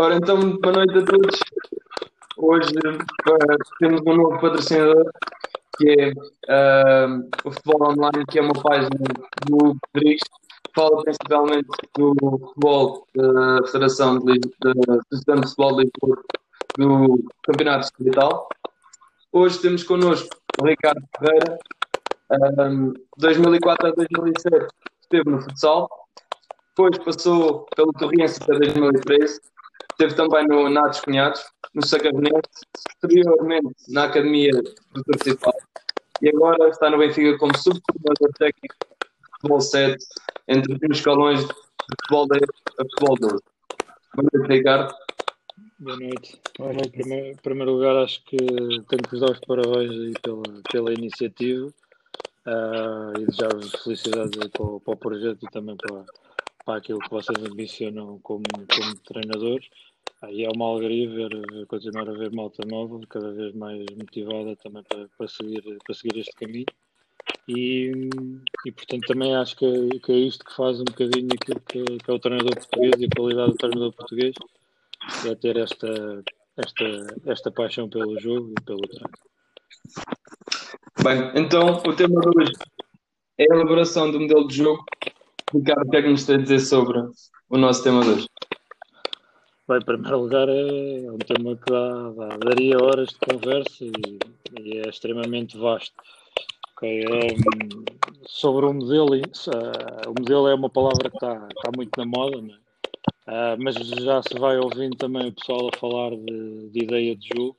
Ora, 0.00 0.14
então, 0.14 0.56
boa 0.58 0.76
noite 0.76 0.96
a 0.96 1.04
todos. 1.04 1.40
Hoje 2.36 2.70
uh, 2.70 3.78
temos 3.80 4.00
um 4.06 4.14
novo 4.14 4.40
patrocinador, 4.40 5.10
que 5.76 5.90
é 5.90 6.10
uh, 6.12 7.28
o 7.44 7.50
Futebol 7.50 7.90
Online, 7.90 8.24
que 8.30 8.38
é 8.38 8.42
uma 8.42 8.52
página 8.52 8.90
do 9.48 9.76
Rodrigues, 9.92 10.22
que 10.22 10.72
fala 10.72 11.02
principalmente 11.02 11.66
do 11.96 12.14
futebol 12.14 13.08
da 13.12 13.66
Federação 13.66 14.20
de, 14.20 14.38
de 14.38 15.42
Futebol 15.42 15.76
de 15.78 15.90
Lisboa, 15.90 16.22
do 16.78 17.24
Campeonato 17.42 17.80
Distrital. 17.80 18.48
Hoje 19.32 19.60
temos 19.60 19.82
connosco 19.82 20.28
o 20.62 20.64
Ricardo 20.64 21.02
Ferreira, 21.18 21.58
um, 22.70 22.94
2004 23.16 23.88
a 23.88 23.90
2007 23.90 24.66
esteve 25.00 25.28
no 25.28 25.42
futsal, 25.42 25.90
depois 26.68 26.96
passou 26.98 27.66
pelo 27.74 27.92
Torriense 27.94 28.40
até 28.44 28.56
2013 28.60 29.40
Esteve 30.00 30.14
também 30.14 30.46
no 30.46 30.70
Natos 30.70 31.00
Cunhados, 31.00 31.42
no 31.74 31.84
Sacarnense, 31.84 32.40
posteriormente 33.00 33.74
na 33.88 34.04
Academia 34.04 34.52
do 34.52 35.02
Principal 35.02 35.52
e 36.22 36.28
agora 36.28 36.68
está 36.68 36.88
no 36.88 36.98
Benfica 36.98 37.36
como 37.36 37.58
subcoordenador 37.58 38.32
técnico 38.38 38.76
de 38.78 39.30
futebol 39.32 39.60
7 39.60 39.96
entre 40.46 40.74
os 40.74 40.96
escalões 40.96 41.40
de 41.40 41.52
futebol 42.00 42.28
10 42.28 42.42
a 42.78 42.84
futebol 42.84 43.16
12. 43.20 43.42
Boa 44.14 44.28
noite, 44.32 44.52
Ricardo. 44.52 44.94
Boa 45.80 45.96
noite. 45.96 46.40
Olha, 46.60 46.80
em 46.86 47.36
primeiro, 47.36 47.72
lugar, 47.72 47.96
acho 47.96 48.24
que 48.24 48.36
tenho 48.36 49.02
que 49.02 49.10
vos 49.10 49.20
dar 49.20 49.32
os 49.32 49.40
parabéns 49.40 50.12
pela, 50.22 50.42
pela 50.70 50.92
iniciativa 50.92 51.66
uh, 52.46 53.18
e 53.18 53.26
desejar-vos 53.26 53.82
felicidades 53.82 54.48
para 54.52 54.62
o, 54.62 54.78
para 54.78 54.94
o 54.94 54.96
projeto 54.96 55.44
e 55.44 55.50
também 55.50 55.76
para, 55.76 56.04
para 56.64 56.78
aquilo 56.78 57.00
que 57.00 57.10
vocês 57.10 57.36
ambicionam 57.44 58.20
como, 58.22 58.44
como 58.44 58.94
treinadores. 59.04 59.66
Aí 60.20 60.44
é 60.44 60.48
uma 60.52 60.66
alegria 60.66 61.08
ver, 61.08 61.66
continuar 61.68 62.08
a 62.08 62.12
ver 62.12 62.32
malta 62.32 62.66
nova, 62.66 62.98
cada 63.08 63.30
vez 63.30 63.54
mais 63.54 63.84
motivada 63.96 64.56
também 64.56 64.82
para, 64.82 65.08
para, 65.16 65.28
seguir, 65.28 65.62
para 65.84 65.94
seguir 65.94 66.18
este 66.18 66.32
caminho. 66.32 66.66
E, 67.46 68.10
e 68.66 68.72
portanto 68.72 69.06
também 69.06 69.34
acho 69.34 69.56
que 69.56 70.00
que 70.00 70.12
é 70.12 70.16
isto 70.16 70.44
que 70.44 70.54
faz 70.54 70.80
um 70.80 70.84
bocadinho 70.84 71.28
aquilo 71.32 71.60
que, 71.60 71.84
que 71.98 72.10
é 72.10 72.14
o 72.14 72.18
treinador 72.18 72.54
português 72.54 72.94
e 72.98 73.04
a 73.04 73.08
qualidade 73.16 73.50
do 73.52 73.56
treinador 73.56 73.92
português, 73.92 74.34
é 75.26 75.34
ter 75.34 75.56
esta, 75.56 76.24
esta, 76.56 76.84
esta 77.26 77.50
paixão 77.50 77.88
pelo 77.88 78.18
jogo 78.18 78.52
e 78.58 78.64
pelo 78.64 78.80
treino. 78.80 79.10
Bem, 81.02 81.42
então 81.42 81.80
o 81.86 81.94
tema 81.94 82.20
de 82.20 82.28
hoje 82.28 82.52
é 83.38 83.44
a 83.44 83.54
elaboração 83.54 84.10
do 84.10 84.20
modelo 84.20 84.48
de 84.48 84.56
jogo. 84.56 84.84
Ricardo, 85.54 85.86
o 85.86 85.90
que 85.90 85.96
é 85.96 86.02
que 86.02 86.08
nos 86.08 86.26
tem 86.26 86.36
a 86.36 86.42
dizer 86.42 86.60
sobre 86.60 86.98
o 87.48 87.56
nosso 87.56 87.84
tema 87.84 88.02
de 88.02 88.08
hoje? 88.10 88.26
Bem, 89.68 89.76
em 89.76 89.84
primeiro 89.84 90.20
lugar, 90.20 90.48
é 90.48 91.10
um 91.10 91.18
tema 91.18 91.54
que 91.54 91.70
dá, 91.70 92.10
dá, 92.12 92.36
daria 92.38 92.82
horas 92.82 93.10
de 93.10 93.18
conversa 93.18 93.84
e, 93.84 94.18
e 94.62 94.78
é 94.78 94.88
extremamente 94.88 95.58
vasto. 95.58 95.92
Okay, 96.72 97.04
um, 97.04 97.84
sobre 98.24 98.64
o 98.64 98.72
modelo, 98.72 99.14
uh, 99.14 100.08
o 100.08 100.14
modelo 100.18 100.48
é 100.48 100.54
uma 100.54 100.70
palavra 100.70 101.10
que 101.10 101.16
está, 101.16 101.48
muito 101.76 101.90
na 101.98 102.06
moda, 102.06 102.38
uh, 102.38 103.58
mas 103.58 103.74
já 103.74 104.22
se 104.22 104.38
vai 104.38 104.56
ouvindo 104.56 104.96
também 104.96 105.28
o 105.28 105.32
pessoal 105.32 105.68
a 105.68 105.76
falar 105.76 106.16
de, 106.16 106.70
de 106.70 106.84
ideia 106.84 107.14
de 107.14 107.28
jogo. 107.36 107.54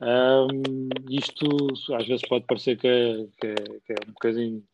Um, 0.00 0.88
isto 1.10 1.46
às 1.94 2.08
vezes 2.08 2.28
pode 2.28 2.44
parecer 2.46 2.76
que 2.76 2.88
é, 2.88 3.26
que 3.40 3.46
é, 3.46 3.54
que 3.54 3.92
é 3.92 3.96
um 4.08 4.12
bocadinho 4.14 4.64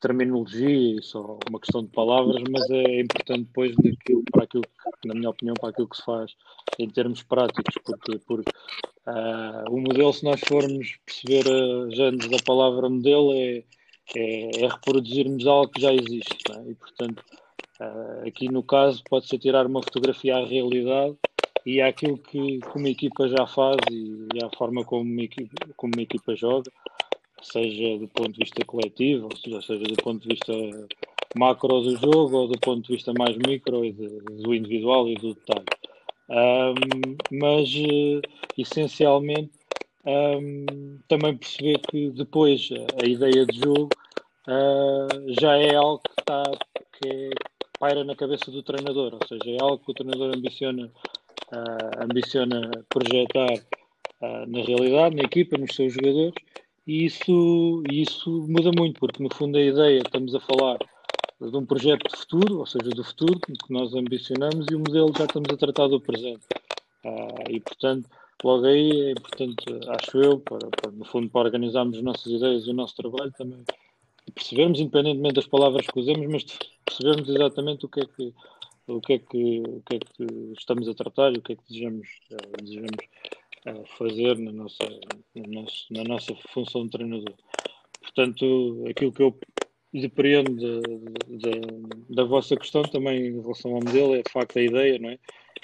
terminologia 0.00 0.98
e 0.98 1.02
só 1.02 1.38
uma 1.48 1.60
questão 1.60 1.82
de 1.82 1.90
palavras, 1.90 2.42
mas 2.50 2.68
é 2.70 3.00
importante 3.00 3.44
depois 3.44 3.74
daquilo, 3.76 4.22
para 4.30 4.44
aquilo 4.44 4.64
na 5.04 5.14
minha 5.14 5.30
opinião, 5.30 5.54
para 5.54 5.70
aquilo 5.70 5.88
que 5.88 5.96
se 5.96 6.04
faz 6.04 6.32
em 6.78 6.88
termos 6.88 7.22
práticos, 7.22 7.74
porque, 7.84 8.18
porque 8.26 8.50
uh, 9.06 9.70
o 9.70 9.80
modelo, 9.80 10.12
se 10.12 10.24
nós 10.24 10.40
formos 10.40 10.98
perceber 11.04 11.44
a 11.50 11.94
gênese 11.94 12.28
da 12.28 12.38
palavra 12.44 12.88
modelo, 12.88 13.32
é, 13.32 13.64
é, 14.14 14.64
é, 14.64 14.68
reproduzirmos 14.68 15.46
algo 15.46 15.72
que 15.72 15.80
já 15.80 15.92
existe, 15.92 16.36
é? 16.52 16.70
e 16.70 16.74
portanto, 16.74 17.24
uh, 17.80 18.26
aqui 18.26 18.48
no 18.48 18.62
caso, 18.62 19.02
pode-se 19.08 19.38
tirar 19.38 19.66
uma 19.66 19.82
fotografia 19.82 20.36
à 20.36 20.44
realidade 20.44 21.16
e 21.64 21.80
àquilo 21.80 22.18
que, 22.18 22.60
que 22.60 22.78
uma 22.78 22.88
equipa 22.88 23.28
já 23.28 23.46
faz 23.46 23.76
e, 23.90 24.28
e 24.34 24.44
à 24.44 24.50
forma 24.56 24.84
como 24.84 25.02
uma 25.02 25.22
equipa, 25.22 25.54
como 25.76 25.92
uma 25.96 26.02
equipa 26.02 26.34
joga 26.36 26.70
seja 27.42 27.98
do 27.98 28.08
ponto 28.08 28.32
de 28.32 28.38
vista 28.40 28.64
coletivo, 28.64 29.28
seja, 29.36 29.62
seja 29.62 29.84
do 29.84 29.96
ponto 29.96 30.22
de 30.22 30.34
vista 30.34 30.52
macro 31.36 31.80
do 31.80 31.96
jogo 31.96 32.36
ou 32.36 32.48
do 32.48 32.58
ponto 32.58 32.86
de 32.86 32.94
vista 32.94 33.12
mais 33.18 33.36
micro 33.36 33.84
e 33.84 33.92
de, 33.92 34.08
do 34.08 34.54
individual 34.54 35.08
e 35.08 35.14
do 35.16 35.34
detalhe. 35.34 35.66
Um, 36.28 37.16
mas, 37.30 37.72
uh, 37.74 38.20
essencialmente, 38.58 39.52
um, 40.04 40.98
também 41.08 41.36
perceber 41.36 41.78
que 41.88 42.10
depois 42.10 42.68
a 43.02 43.06
ideia 43.06 43.46
de 43.46 43.58
jogo 43.58 43.88
uh, 44.48 45.40
já 45.40 45.56
é 45.56 45.74
algo 45.74 46.02
que, 46.02 46.20
está, 46.20 46.42
que 47.00 47.08
é, 47.08 47.30
paira 47.78 48.02
na 48.04 48.16
cabeça 48.16 48.50
do 48.50 48.62
treinador, 48.62 49.14
ou 49.14 49.28
seja, 49.28 49.56
é 49.56 49.62
algo 49.62 49.78
que 49.78 49.90
o 49.90 49.94
treinador 49.94 50.34
ambiciona, 50.34 50.86
uh, 50.86 52.02
ambiciona 52.02 52.70
projetar 52.88 53.62
na 54.48 54.62
realidade, 54.62 55.14
na 55.14 55.24
equipa, 55.24 55.58
nos 55.58 55.76
seus 55.76 55.92
jogadores, 55.92 56.32
e 56.86 57.04
isso, 57.04 57.82
isso 57.90 58.30
muda 58.48 58.70
muito, 58.76 59.00
porque 59.00 59.22
no 59.22 59.34
fundo 59.34 59.58
a 59.58 59.60
ideia, 59.60 59.98
estamos 59.98 60.34
a 60.34 60.40
falar 60.40 60.78
de 61.40 61.56
um 61.56 61.66
projeto 61.66 62.08
de 62.08 62.16
futuro, 62.16 62.58
ou 62.60 62.66
seja, 62.66 62.90
do 62.90 63.04
futuro 63.04 63.38
que 63.40 63.72
nós 63.72 63.94
ambicionamos, 63.94 64.66
e 64.70 64.74
o 64.74 64.78
modelo 64.78 65.12
já 65.16 65.24
estamos 65.24 65.50
a 65.52 65.56
tratar 65.56 65.88
do 65.88 66.00
presente. 66.00 66.46
Ah, 67.04 67.50
e 67.50 67.60
portanto, 67.60 68.08
logo 68.42 68.64
aí 68.66 69.08
é 69.08 69.10
importante, 69.12 69.64
acho 69.88 70.18
eu, 70.18 70.38
para, 70.40 70.68
para, 70.68 70.90
no 70.92 71.04
fundo, 71.04 71.28
para 71.28 71.46
organizarmos 71.46 71.98
as 71.98 72.02
nossas 72.04 72.32
ideias 72.32 72.66
e 72.66 72.70
o 72.70 72.74
nosso 72.74 72.96
trabalho 72.96 73.32
também, 73.36 73.64
percebermos, 74.34 74.80
independentemente 74.80 75.34
das 75.34 75.46
palavras 75.46 75.86
que 75.86 75.98
usemos, 75.98 76.26
mas 76.26 76.44
percebermos 76.84 77.28
exatamente 77.28 77.84
o 77.86 77.88
que 77.88 78.00
é 78.00 78.06
que 78.06 78.34
o 78.88 79.00
que 79.00 79.14
é 79.14 79.18
que, 79.18 79.62
o 79.66 79.82
que, 79.82 79.96
é 79.96 79.98
que 79.98 80.52
estamos 80.56 80.88
a 80.88 80.94
tratar 80.94 81.32
e 81.32 81.38
o 81.38 81.42
que 81.42 81.52
é 81.52 81.56
que 81.56 81.62
desejamos, 81.68 82.08
uh, 82.30 82.62
desejamos 82.62 83.04
fazer 83.98 84.38
na 84.38 84.52
nossa, 84.52 84.84
na, 85.34 85.46
nossa, 85.48 85.84
na 85.90 86.04
nossa 86.04 86.34
função 86.52 86.84
de 86.84 86.90
treinador. 86.90 87.34
Portanto, 88.00 88.84
aquilo 88.88 89.12
que 89.12 89.22
eu 89.22 89.38
depreendo 89.92 90.54
de, 90.54 90.80
de, 91.38 92.14
da 92.14 92.24
vossa 92.24 92.56
questão 92.56 92.82
também 92.82 93.28
em 93.28 93.40
relação 93.40 93.72
ao 93.74 93.80
modelo 93.80 94.14
é 94.14 94.22
de 94.22 94.32
facto 94.32 94.58
a 94.58 94.62
ideia, 94.62 94.98
não 94.98 95.10
é? 95.10 95.18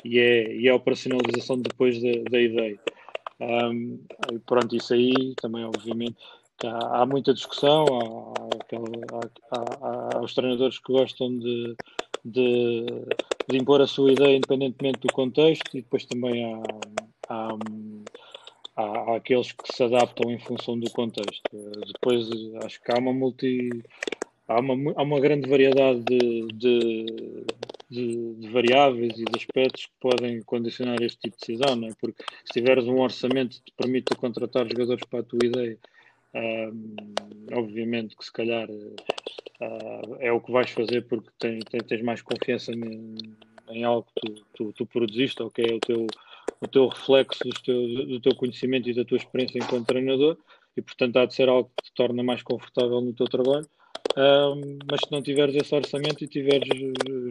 E 0.04 0.18
é, 0.18 0.56
e 0.56 0.68
é 0.68 0.70
a 0.70 0.76
operacionalização 0.76 1.60
depois 1.60 2.00
da, 2.00 2.40
ideia. 2.40 2.78
Um, 3.40 4.00
pronto, 4.46 4.74
isso 4.74 4.94
aí 4.94 5.34
também, 5.40 5.64
obviamente, 5.64 6.16
há, 6.64 7.02
há 7.02 7.06
muita 7.06 7.34
discussão, 7.34 7.84
há, 7.86 8.34
há, 9.50 10.16
há, 10.16 10.20
os 10.20 10.34
treinadores 10.34 10.78
que 10.78 10.92
gostam 10.92 11.38
de, 11.38 11.76
de 12.24 13.56
impor 13.56 13.80
a 13.80 13.86
sua 13.86 14.12
ideia 14.12 14.36
independentemente 14.36 15.00
do 15.00 15.12
contexto 15.12 15.76
e 15.76 15.82
depois 15.82 16.06
também 16.06 16.44
há, 16.44 16.62
há, 17.28 17.48
há, 18.76 18.82
há, 18.82 19.16
aqueles 19.16 19.52
que 19.52 19.72
se 19.72 19.82
adaptam 19.82 20.30
em 20.30 20.38
função 20.38 20.78
do 20.78 20.90
contexto. 20.90 21.42
Depois 21.92 22.28
acho 22.64 22.80
que 22.82 22.92
há 22.92 22.98
uma 22.98 23.12
multi. 23.12 23.70
Há 24.48 24.60
uma, 24.60 24.92
há 24.96 25.02
uma 25.02 25.20
grande 25.20 25.48
variedade 25.48 26.00
de, 26.00 26.46
de, 26.48 27.06
de, 27.88 28.34
de 28.34 28.48
variáveis 28.48 29.12
e 29.18 29.24
de 29.24 29.36
aspectos 29.36 29.86
que 29.86 29.92
podem 30.00 30.42
condicionar 30.42 31.00
este 31.00 31.18
tipo 31.20 31.36
de 31.36 31.46
decisão, 31.46 31.76
não 31.76 31.88
é? 31.88 31.92
Porque 31.98 32.22
se 32.44 32.52
tiveres 32.52 32.84
um 32.84 33.00
orçamento 33.00 33.56
que 33.56 33.70
te 33.70 33.72
permite 33.76 34.14
contratar 34.16 34.66
jogadores 34.68 35.04
para 35.08 35.20
a 35.20 35.22
tua 35.22 35.38
ideia, 35.44 35.78
um, 36.34 36.96
obviamente 37.52 38.16
que 38.16 38.24
se 38.24 38.32
calhar 38.32 38.68
uh, 38.70 40.16
é 40.18 40.32
o 40.32 40.40
que 40.40 40.50
vais 40.50 40.70
fazer 40.70 41.02
porque 41.02 41.28
tem, 41.38 41.60
tem, 41.60 41.80
tens 41.80 42.02
mais 42.02 42.22
confiança 42.22 42.72
em, 42.72 43.14
em 43.70 43.84
algo 43.84 44.06
que 44.14 44.32
tu, 44.32 44.44
tu, 44.54 44.72
tu 44.72 44.86
produziste 44.86 45.42
ou 45.42 45.50
que 45.50 45.62
é 45.62 45.74
o 45.74 45.80
teu, 45.80 46.06
o 46.62 46.68
teu 46.68 46.88
reflexo 46.88 47.42
do 47.44 47.62
teu, 47.62 48.06
do 48.06 48.20
teu 48.20 48.34
conhecimento 48.36 48.88
e 48.88 48.94
da 48.94 49.04
tua 49.04 49.16
experiência 49.16 49.58
enquanto 49.58 49.86
treinador 49.86 50.38
e 50.76 50.80
portanto 50.80 51.16
há 51.16 51.26
de 51.26 51.34
ser 51.34 51.48
algo 51.48 51.70
que 51.76 51.90
te 51.90 51.94
torna 51.94 52.22
mais 52.22 52.42
confortável 52.42 53.00
no 53.00 53.12
teu 53.12 53.26
trabalho. 53.26 53.66
Um, 54.16 54.78
mas 54.90 55.00
se 55.04 55.12
não 55.12 55.22
tiveres 55.22 55.54
esse 55.54 55.74
orçamento 55.74 56.22
e 56.22 56.28
tiveres 56.28 56.68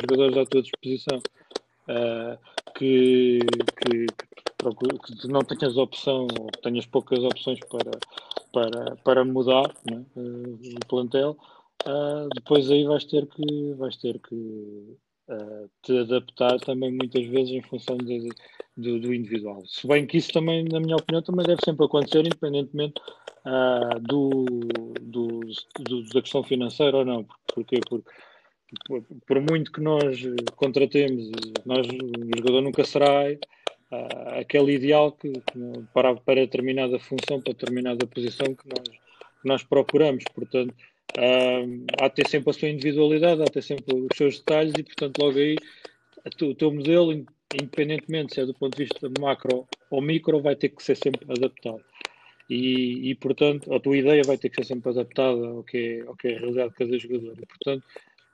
jogadores 0.02 0.38
à 0.38 0.46
tua 0.46 0.62
disposição 0.62 1.18
uh, 1.18 2.38
que, 2.76 3.40
que, 3.78 4.06
que, 4.08 5.28
não 5.28 5.42
tenhas 5.42 5.78
opção 5.78 6.28
ou 6.40 6.48
tenhas 6.64 6.86
poucas 6.86 7.20
opções 7.20 7.60
para, 7.70 7.92
para, 8.52 8.96
para 8.98 9.26
mudar 9.26 9.72
né, 9.90 10.04
uh, 10.16 10.60
o 10.76 10.88
plantel 10.88 11.38
uh, 11.86 12.28
depois 12.34 12.72
aí 12.72 12.84
vais 12.86 13.06
ter 13.06 13.28
que 13.28 13.74
vais 13.74 13.98
ter 13.98 14.20
que 14.20 14.98
te 15.82 15.98
adaptar 15.98 16.60
também 16.60 16.92
muitas 16.92 17.26
vezes 17.26 17.54
em 17.54 17.62
função 17.62 17.98
de, 17.98 18.30
do, 18.76 19.00
do, 19.00 19.14
individual. 19.14 19.64
Se 19.66 19.88
bem 19.88 20.06
que 20.06 20.18
isso 20.18 20.32
também, 20.32 20.64
na 20.66 20.80
minha 20.80 20.96
opinião, 20.96 21.22
também 21.22 21.46
deve 21.46 21.62
sempre 21.64 21.86
acontecer, 21.86 22.20
independentemente 22.20 23.02
uh, 23.46 24.00
do, 24.02 24.46
do, 25.02 25.40
do, 25.80 26.04
da 26.14 26.22
questão 26.22 26.44
financeira 26.44 26.98
ou 26.98 27.06
não. 27.06 27.26
Porquê? 27.54 27.80
Porque, 27.88 28.10
por 29.28 29.42
muito 29.42 29.72
que 29.72 29.82
nós 29.82 30.18
contratemos, 30.56 31.30
nós, 31.66 31.88
o 31.88 32.38
jogador 32.38 32.62
nunca 32.62 32.84
será 32.84 33.24
uh, 33.32 34.40
aquele 34.40 34.74
ideal 34.74 35.12
que, 35.12 35.32
para, 35.94 36.16
para 36.16 36.42
determinada 36.42 37.00
função, 37.00 37.42
para 37.42 37.54
determinada 37.54 38.08
posição 38.08 38.56
que 38.56 38.68
nós, 38.68 38.90
que 39.42 39.48
nós 39.48 39.64
procuramos. 39.64 40.24
Portanto, 40.34 40.74
há 42.00 42.08
de 42.08 42.16
ter 42.16 42.28
sempre 42.28 42.50
a 42.50 42.54
sua 42.54 42.70
individualidade, 42.70 43.42
há 43.42 43.46
de 43.46 43.52
ter 43.52 43.62
sempre 43.62 43.96
os 43.96 44.18
seus 44.18 44.40
detalhes 44.40 44.74
e, 44.78 44.84
portanto, 44.84 45.20
logo 45.20 45.38
aí 45.38 45.56
o 46.42 46.56
teu 46.56 46.72
modelo, 46.72 47.14
independentemente 47.54 48.34
se 48.34 48.42
é 48.42 48.46
do 48.46 48.54
ponto 48.54 48.78
de 48.78 48.84
vista 48.84 49.12
macro 49.20 49.68
ou 49.90 50.02
micro, 50.02 50.42
vai 50.42 50.56
ter 50.56 50.70
que 50.70 50.84
ser 50.84 50.96
sempre 50.96 51.26
adaptado. 51.30 51.84
E, 52.50 53.12
e, 53.12 53.16
portanto, 53.16 53.74
a 53.74 53.80
tua 53.80 53.98
ideia 53.98 54.24
vai 54.26 54.38
ter 54.38 54.50
que 54.50 54.58
ser 54.58 54.66
sempre 54.66 54.90
adaptada 54.90 55.48
ao 55.48 55.64
que 55.64 55.78
é, 55.78 56.02
ao 56.02 56.16
que 56.16 56.28
é 56.28 56.36
a 56.36 56.40
realidade 56.40 56.70
de 56.70 56.76
cada 56.76 57.00
jogador. 57.00 57.38
E, 57.42 57.46
portanto, 57.46 57.84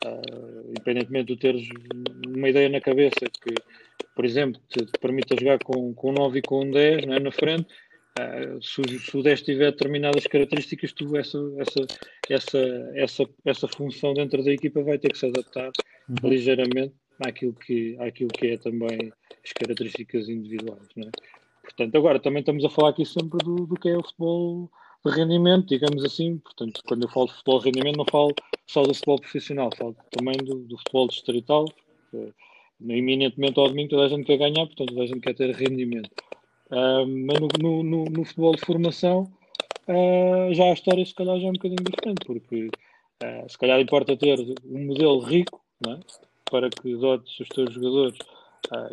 uh, 0.06 0.70
independentemente 0.70 1.34
de 1.34 1.40
teres 1.40 1.70
uma 2.28 2.50
ideia 2.50 2.68
na 2.68 2.82
cabeça 2.82 3.20
que, 3.20 3.54
por 4.16 4.26
exemplo, 4.26 4.60
te, 4.70 4.86
te 4.86 5.00
permita 5.00 5.36
jogar 5.40 5.60
com, 5.60 5.94
com 5.94 6.10
um 6.10 6.14
9 6.14 6.40
e 6.40 6.42
com 6.42 6.66
um 6.66 6.72
10 6.72 7.04
é, 7.04 7.20
na 7.20 7.32
frente, 7.32 7.68
uh, 8.18 8.62
se, 8.62 9.18
o, 9.18 9.24
10 9.24 9.42
tiver 9.42 9.72
determinadas 9.72 10.26
características, 10.26 10.94
tu 10.94 11.16
essa, 11.16 11.38
essa, 11.58 11.88
essa, 12.30 12.92
essa, 12.96 13.30
essa 13.46 13.68
função 13.68 14.14
dentro 14.14 14.44
da 14.44 14.52
equipa 14.52 14.82
vai 14.84 14.98
ter 14.98 15.12
que 15.12 15.18
se 15.18 15.28
adaptar 15.28 15.72
uhum. 16.10 16.30
ligeiramente 16.30 16.94
àquilo 17.26 17.54
que, 17.54 17.96
àquilo 18.00 18.30
que 18.30 18.48
é 18.48 18.58
também 18.58 19.12
as 19.44 19.54
características 19.54 20.30
individuais. 20.30 20.88
É? 20.98 21.10
Portanto, 21.64 21.96
agora 21.96 22.20
também 22.20 22.40
estamos 22.40 22.64
a 22.64 22.70
falar 22.70 22.90
aqui 22.90 23.06
sempre 23.06 23.40
do, 23.44 23.66
do 23.66 23.76
que 23.76 23.90
é 23.90 23.98
o 23.98 24.04
futebol 24.04 24.70
de 25.06 25.12
rendimento, 25.12 25.68
digamos 25.68 26.04
assim. 26.04 26.38
Portanto, 26.38 26.82
quando 26.88 27.04
eu 27.04 27.10
falo 27.10 27.28
de 27.28 27.34
futebol 27.34 27.60
de 27.60 27.66
rendimento, 27.66 27.98
não 27.98 28.06
falo 28.06 28.34
só 28.66 28.84
do 28.84 28.94
futebol 28.94 29.20
profissional, 29.20 29.70
falo 29.78 29.96
também 30.12 30.38
do, 30.38 30.60
do 30.60 30.78
futebol 30.78 31.08
distrital. 31.08 31.66
Iminentemente 32.80 33.60
ao 33.60 33.70
domingo 33.70 33.90
toda 33.90 34.06
a 34.06 34.10
gente 34.10 34.26
quer 34.26 34.38
ganhar, 34.38 34.66
portanto 34.66 34.90
toda 34.90 35.04
a 35.04 35.08
gente 35.08 35.20
quer 35.20 35.34
ter 35.34 35.54
rendimento. 35.56 36.10
Uh, 36.70 37.08
mas 37.08 37.40
no, 37.62 37.82
no, 37.82 38.06
no, 38.06 38.26
futebol 38.26 38.54
de 38.54 38.66
formação 38.66 39.32
uh, 39.88 40.54
já 40.54 40.66
a 40.66 40.74
história 40.74 41.06
se 41.06 41.16
calhar 41.16 41.40
já 41.40 41.48
é 41.48 41.50
um 41.50 41.54
bocadinho 41.54 41.84
diferente, 41.84 42.26
porque 42.26 42.68
uh, 43.24 43.50
se 43.50 43.58
calhar 43.58 43.80
importa 43.80 44.18
ter 44.18 44.38
um 44.66 44.86
modelo 44.88 45.20
rico 45.20 45.62
é? 45.88 45.98
para 46.52 46.70
que 46.70 46.94
dotes 46.98 47.40
os 47.40 47.48
teus 47.48 47.74
jogadores 47.74 48.18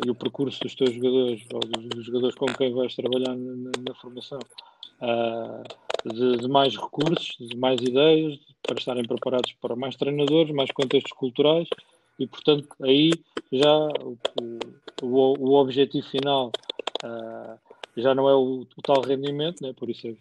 e 0.05 0.09
o 0.09 0.15
percurso 0.15 0.61
dos 0.61 0.73
teus 0.73 0.93
jogadores 0.93 1.43
ou 1.53 1.59
dos, 1.59 1.89
dos 1.89 2.05
jogadores 2.05 2.35
com 2.35 2.45
quem 2.45 2.73
vais 2.73 2.95
trabalhar 2.95 3.35
na, 3.35 3.71
na 3.85 3.93
formação 3.95 4.39
de, 6.05 6.37
de, 6.37 6.47
mais 6.47 6.77
recursos, 6.77 7.35
de 7.39 7.57
mais 7.57 7.81
ideias, 7.81 8.39
para 8.63 8.77
estarem 8.77 9.03
preparados 9.03 9.51
para 9.59 9.75
mais 9.75 9.97
treinadores, 9.97 10.55
mais 10.55 10.71
contextos 10.71 11.11
culturais 11.11 11.67
e, 12.17 12.25
portanto, 12.25 12.69
aí 12.81 13.11
já 13.51 13.87
o, 14.01 14.17
o, 15.01 15.33
o 15.39 15.53
objetivo 15.55 16.07
final 16.07 16.51
já 17.97 18.13
não 18.13 18.29
é 18.29 18.35
o, 18.35 18.61
o, 18.61 18.81
tal 18.81 19.01
rendimento, 19.01 19.61
né? 19.61 19.73
por 19.73 19.89
isso 19.89 20.07
é, 20.07 20.15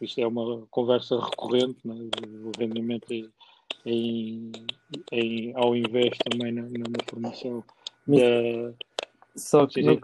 isto 0.00 0.20
é 0.20 0.26
uma 0.26 0.66
conversa 0.70 1.20
recorrente, 1.20 1.78
né? 1.84 1.94
o 2.44 2.52
rendimento 2.58 3.12
em, 3.84 4.52
em, 5.12 5.52
ao 5.54 5.76
invés 5.76 6.16
também 6.30 6.52
na, 6.52 6.62
na 6.62 7.04
formação 7.08 7.64
da. 8.06 8.74
Só 9.36 9.66
que 9.66 9.82
sim, 9.82 9.98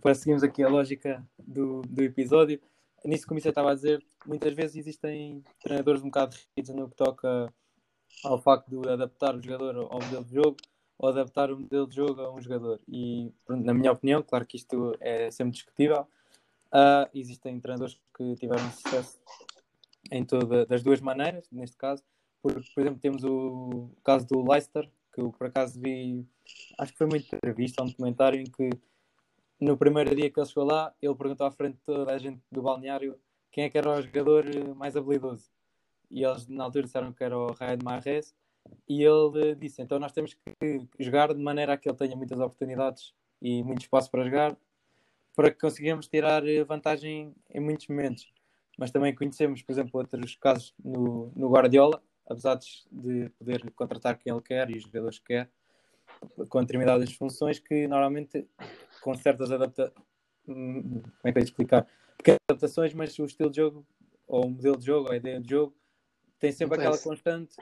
para 0.00 0.14
seguirmos 0.14 0.42
aqui 0.42 0.62
a 0.62 0.68
lógica 0.68 1.24
do, 1.38 1.80
do 1.82 2.02
episódio, 2.02 2.60
nisso 3.04 3.26
que 3.26 3.32
o 3.32 3.38
estava 3.38 3.70
a 3.70 3.74
dizer, 3.74 4.02
muitas 4.26 4.52
vezes 4.52 4.76
existem 4.76 5.42
treinadores 5.62 6.02
um 6.02 6.06
bocado 6.06 6.36
rígidos 6.56 6.78
no 6.78 6.88
que 6.88 6.96
toca 6.96 7.52
ao 8.24 8.40
facto 8.40 8.68
de 8.68 8.88
adaptar 8.88 9.34
o 9.34 9.42
jogador 9.42 9.88
ao 9.90 10.00
modelo 10.00 10.24
de 10.24 10.34
jogo 10.34 10.56
ou 11.00 11.08
adaptar 11.08 11.50
o 11.50 11.58
modelo 11.58 11.86
de 11.86 11.96
jogo 11.96 12.20
a 12.20 12.30
um 12.30 12.38
jogador. 12.42 12.78
E, 12.86 13.32
na 13.48 13.72
minha 13.72 13.90
opinião, 13.90 14.22
claro 14.22 14.44
que 14.44 14.58
isto 14.58 14.94
é 15.00 15.30
sempre 15.30 15.52
discutível, 15.52 16.02
uh, 16.02 17.08
existem 17.14 17.58
treinadores 17.58 17.98
que 18.14 18.36
tiveram 18.36 18.70
sucesso 18.70 19.18
em 20.12 20.22
todas 20.24 20.68
das 20.68 20.82
duas 20.82 21.00
maneiras, 21.00 21.48
neste 21.50 21.76
caso, 21.78 22.04
por 22.42 22.52
exemplo, 22.76 23.00
temos 23.00 23.24
o 23.24 23.90
caso 24.04 24.26
do 24.26 24.46
Leicester, 24.46 24.90
que 25.14 25.22
eu 25.22 25.32
por 25.32 25.46
acaso 25.46 25.80
vi, 25.80 26.26
acho 26.78 26.92
que 26.92 26.98
foi 26.98 27.06
uma 27.06 27.16
entrevista, 27.16 27.82
um 27.82 27.86
documentário 27.86 28.38
em 28.38 28.44
que 28.44 28.68
no 29.58 29.78
primeiro 29.78 30.14
dia 30.14 30.30
que 30.30 30.38
ele 30.38 30.46
chegou 30.46 30.64
lá, 30.64 30.92
ele 31.00 31.14
perguntou 31.14 31.46
à 31.46 31.50
frente 31.50 31.76
de 31.76 31.82
toda 31.82 32.12
a 32.12 32.18
gente 32.18 32.42
do 32.52 32.62
balneário 32.62 33.18
quem 33.50 33.64
é 33.64 33.70
que 33.70 33.78
era 33.78 33.90
o 33.90 34.02
jogador 34.02 34.44
mais 34.76 34.96
habilidoso. 34.96 35.50
E 36.10 36.24
eles 36.24 36.46
na 36.46 36.64
altura 36.64 36.84
disseram 36.84 37.12
que 37.12 37.22
era 37.22 37.36
o 37.36 37.52
Raed 37.52 37.84
Mahrez. 37.84 38.34
E 38.88 39.02
ele 39.02 39.54
disse: 39.54 39.80
então 39.82 39.98
nós 39.98 40.12
temos 40.12 40.34
que 40.34 40.86
jogar 40.98 41.32
de 41.32 41.40
maneira 41.40 41.74
a 41.74 41.76
que 41.76 41.88
ele 41.88 41.96
tenha 41.96 42.16
muitas 42.16 42.38
oportunidades 42.38 43.14
e 43.40 43.62
muito 43.62 43.82
espaço 43.82 44.10
para 44.10 44.24
jogar, 44.24 44.56
para 45.34 45.50
que 45.50 45.58
consigamos 45.58 46.08
tirar 46.08 46.42
vantagem 46.66 47.34
em 47.50 47.60
muitos 47.60 47.86
momentos. 47.88 48.32
Mas 48.78 48.90
também 48.90 49.14
conhecemos, 49.14 49.62
por 49.62 49.72
exemplo, 49.72 50.00
outros 50.00 50.36
casos 50.36 50.74
no, 50.82 51.32
no 51.36 51.50
Guardiola, 51.50 52.02
apesar 52.26 52.58
de 52.90 53.30
poder 53.38 53.70
contratar 53.72 54.18
quem 54.18 54.32
ele 54.32 54.42
quer 54.42 54.70
e 54.70 54.76
os 54.76 54.82
jogadores 54.82 55.18
que 55.18 55.26
quer, 55.26 55.50
com 56.48 56.60
determinadas 56.60 57.12
funções 57.12 57.58
que 57.58 57.86
normalmente 57.86 58.46
com 59.02 59.14
certas 59.14 59.50
adaptações. 59.50 59.94
Como 60.44 61.02
é 61.24 61.32
que 61.32 61.38
eu 61.38 61.42
explicar? 61.42 61.86
Pequenas 62.16 62.38
adaptações, 62.48 62.92
mas 62.92 63.18
o 63.18 63.24
estilo 63.24 63.50
de 63.50 63.56
jogo, 63.56 63.86
ou 64.26 64.46
o 64.46 64.50
modelo 64.50 64.76
de 64.76 64.86
jogo, 64.86 65.06
ou 65.06 65.12
a 65.12 65.16
ideia 65.16 65.40
de 65.40 65.48
jogo, 65.48 65.74
tem 66.38 66.52
sempre 66.52 66.78
aquela 66.78 66.98
constante. 66.98 67.56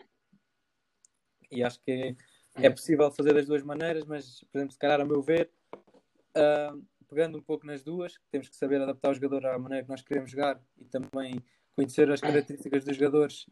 E 1.50 1.62
acho 1.62 1.80
que 1.80 2.16
é 2.56 2.70
possível 2.70 3.10
fazer 3.10 3.34
das 3.34 3.46
duas 3.46 3.62
maneiras, 3.62 4.04
mas, 4.04 4.44
por 4.50 4.58
exemplo, 4.58 4.72
se 4.72 4.78
calhar, 4.78 5.00
a 5.00 5.04
meu 5.04 5.22
ver, 5.22 5.50
uh, 6.36 6.82
pegando 7.08 7.38
um 7.38 7.42
pouco 7.42 7.66
nas 7.66 7.82
duas, 7.82 8.14
temos 8.30 8.48
que 8.48 8.56
saber 8.56 8.80
adaptar 8.80 9.10
o 9.10 9.14
jogador 9.14 9.46
à 9.46 9.58
maneira 9.58 9.84
que 9.84 9.90
nós 9.90 10.02
queremos 10.02 10.30
jogar 10.30 10.60
e 10.76 10.84
também 10.84 11.42
conhecer 11.74 12.10
as 12.10 12.20
características 12.20 12.84
dos 12.84 12.96
jogadores 12.96 13.46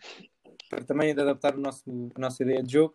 para 0.68 0.84
também 0.84 1.12
adaptar 1.12 1.54
o 1.54 1.60
nosso, 1.60 1.84
a 2.14 2.20
nossa 2.20 2.42
ideia 2.42 2.62
de 2.62 2.72
jogo, 2.72 2.94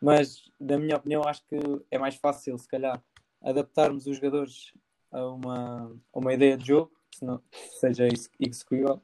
mas 0.00 0.50
na 0.58 0.78
minha 0.78 0.96
opinião 0.96 1.22
acho 1.24 1.44
que 1.46 1.56
é 1.90 1.98
mais 1.98 2.16
fácil 2.16 2.56
se 2.58 2.66
calhar 2.66 3.02
adaptarmos 3.42 4.06
os 4.06 4.16
jogadores 4.16 4.72
a 5.10 5.26
uma, 5.26 5.94
a 6.12 6.18
uma 6.18 6.32
ideia 6.32 6.56
de 6.56 6.66
jogo, 6.66 6.90
se 7.14 7.24
não 7.24 7.40
seja 7.78 8.08
execuível, 8.40 9.00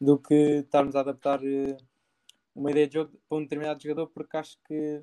do 0.00 0.18
que 0.18 0.34
estarmos 0.34 0.96
a 0.96 1.00
adaptar 1.00 1.40
eh, 1.44 1.76
uma 2.54 2.70
ideia 2.70 2.86
de 2.86 2.94
jogo 2.94 3.12
para 3.28 3.38
um 3.38 3.42
determinado 3.42 3.82
jogador, 3.82 4.08
porque 4.08 4.36
acho 4.36 4.58
que, 4.66 5.02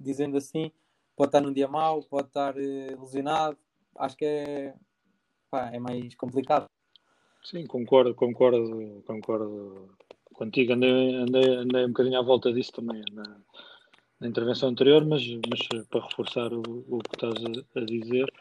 dizendo 0.00 0.36
assim, 0.36 0.70
pode 1.16 1.28
estar 1.28 1.40
num 1.40 1.52
dia 1.52 1.68
mau, 1.68 2.02
pode 2.02 2.28
estar 2.28 2.56
eh, 2.56 2.96
lesionado, 2.98 3.58
acho 3.96 4.16
que 4.16 4.24
é, 4.24 4.74
pá, 5.50 5.70
é 5.72 5.78
mais 5.78 6.14
complicado. 6.14 6.66
Sim, 7.44 7.66
concordo, 7.66 8.14
concordo, 8.14 9.02
concordo 9.06 9.96
contigo. 10.32 10.72
Andei, 10.72 11.14
andei, 11.16 11.56
andei 11.56 11.84
um 11.84 11.88
bocadinho 11.88 12.18
à 12.18 12.22
volta 12.22 12.52
disso 12.52 12.72
também 12.72 13.02
na, 13.12 13.22
na 14.20 14.28
intervenção 14.28 14.68
anterior, 14.68 15.04
mas, 15.04 15.22
mas 15.48 15.86
para 15.88 16.06
reforçar 16.06 16.52
o, 16.52 16.62
o 16.88 16.98
que 17.00 17.14
estás 17.16 17.34
a, 17.34 17.80
a 17.80 17.84
dizer, 17.84 18.32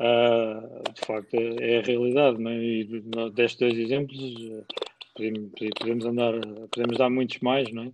uh, 0.00 0.92
de 0.92 1.00
facto 1.06 1.34
é, 1.34 1.74
é, 1.74 1.78
a 1.78 1.82
realidade, 1.82 2.38
não 2.38 2.50
é? 2.50 2.56
E 2.56 2.84
destes 3.32 3.60
dois 3.60 3.78
exemplos 3.78 4.18
podemos, 5.78 6.04
andar, 6.04 6.32
podemos 6.70 6.96
dar 6.96 7.10
muitos 7.10 7.38
mais, 7.40 7.72
não 7.72 7.84
é? 7.84 7.92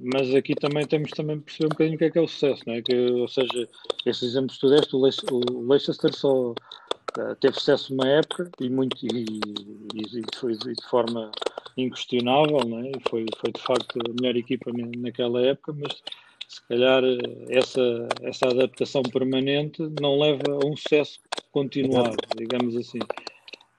Mas 0.00 0.34
aqui 0.34 0.54
também 0.54 0.86
temos 0.86 1.10
também 1.10 1.40
perceber 1.40 1.66
um 1.66 1.70
bocadinho 1.70 1.96
o 1.96 1.98
que 1.98 2.04
é 2.04 2.10
que 2.10 2.18
é 2.18 2.22
o 2.22 2.28
sucesso, 2.28 2.62
não 2.66 2.74
é? 2.74 2.82
Que, 2.82 2.94
ou 2.94 3.28
seja, 3.28 3.68
esses 4.06 4.22
exemplos 4.22 4.56
que 4.56 4.60
tu 4.60 4.70
deste, 4.70 5.26
o 5.32 5.68
Leicester 5.68 6.14
só 6.14 6.50
uh, 6.50 7.34
teve 7.40 7.54
sucesso 7.54 7.94
numa 7.94 8.08
época 8.08 8.50
e, 8.60 8.68
muito, 8.68 8.96
e, 9.04 9.24
e, 9.94 10.20
e, 10.20 10.22
foi, 10.36 10.52
de 10.56 10.88
forma 10.88 11.32
inquestionável, 11.76 12.60
não 12.66 12.80
é? 12.80 12.92
foi, 13.08 13.26
foi 13.38 13.52
de 13.52 13.60
facto 13.60 13.98
a 13.98 14.20
melhor 14.20 14.36
equipa 14.36 14.70
naquela 14.98 15.40
época, 15.42 15.72
mas 15.72 16.02
se 16.48 16.66
calhar 16.66 17.02
essa, 17.50 18.08
essa 18.22 18.48
adaptação 18.48 19.02
permanente 19.02 19.82
não 20.00 20.18
leva 20.18 20.52
a 20.52 20.66
um 20.66 20.76
sucesso 20.76 21.20
continuado, 21.52 22.16
digamos 22.36 22.76
assim. 22.76 23.00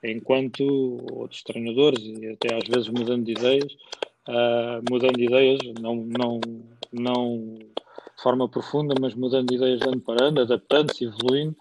Enquanto 0.04 0.64
outros 1.14 1.44
treinadores, 1.44 2.00
e 2.04 2.28
até 2.28 2.56
às 2.56 2.68
vezes 2.68 2.90
mudando 2.90 3.26
de 3.26 3.32
ideias, 3.32 3.74
uh, 4.28 4.82
mudando 4.90 5.18
de 5.18 5.26
ideias, 5.26 5.60
não, 5.82 5.96
não, 5.96 6.40
não 6.92 7.56
de 7.56 8.24
forma 8.24 8.48
profunda, 8.48 8.96
mas 9.00 9.14
mudando 9.14 9.50
de 9.50 9.56
ideias 9.56 9.82
ano 9.82 10.00
para 10.00 10.26
ano, 10.26 10.42
adaptando-se, 10.42 11.06
evoluindo, 11.06 11.56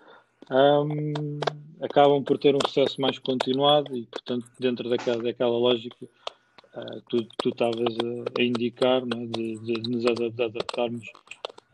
um, 0.50 1.40
acabam 1.80 2.22
por 2.22 2.38
ter 2.38 2.54
um 2.54 2.60
sucesso 2.66 3.00
mais 3.00 3.18
continuado 3.18 3.96
e, 3.96 4.06
portanto, 4.06 4.46
dentro 4.58 4.88
daquela, 4.88 5.22
daquela 5.22 5.58
lógica 5.58 6.06
uh, 6.74 7.02
tu 7.08 7.48
estavas 7.48 7.96
a, 8.02 8.40
a, 8.40 8.44
indicar 8.44 9.04
né, 9.04 9.26
de, 9.26 9.58
de, 9.58 9.90
nos 9.90 10.06
adaptarmos 10.06 11.06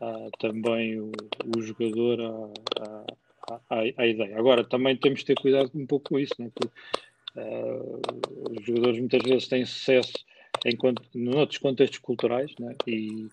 uh, 0.01 0.29
também 0.39 0.99
o, 0.99 1.11
o 1.55 1.61
jogador 1.61 2.21
à, 2.21 3.05
à, 3.49 3.79
à, 3.97 4.07
ideia. 4.07 4.37
Agora, 4.37 4.63
também 4.63 4.95
temos 4.95 5.19
de 5.19 5.25
ter 5.25 5.35
cuidado 5.35 5.71
um 5.75 5.85
pouco 5.85 6.09
com 6.09 6.19
isso, 6.19 6.33
né, 6.39 6.49
porque 6.53 6.71
uh, 7.37 8.01
os 8.51 8.65
jogadores 8.65 8.99
muitas 8.99 9.21
vezes 9.23 9.47
têm 9.47 9.65
sucesso 9.65 10.13
em, 10.65 10.77
noutros 11.13 11.59
contextos 11.59 11.99
culturais 11.99 12.51
né? 12.59 12.75
e, 12.87 13.27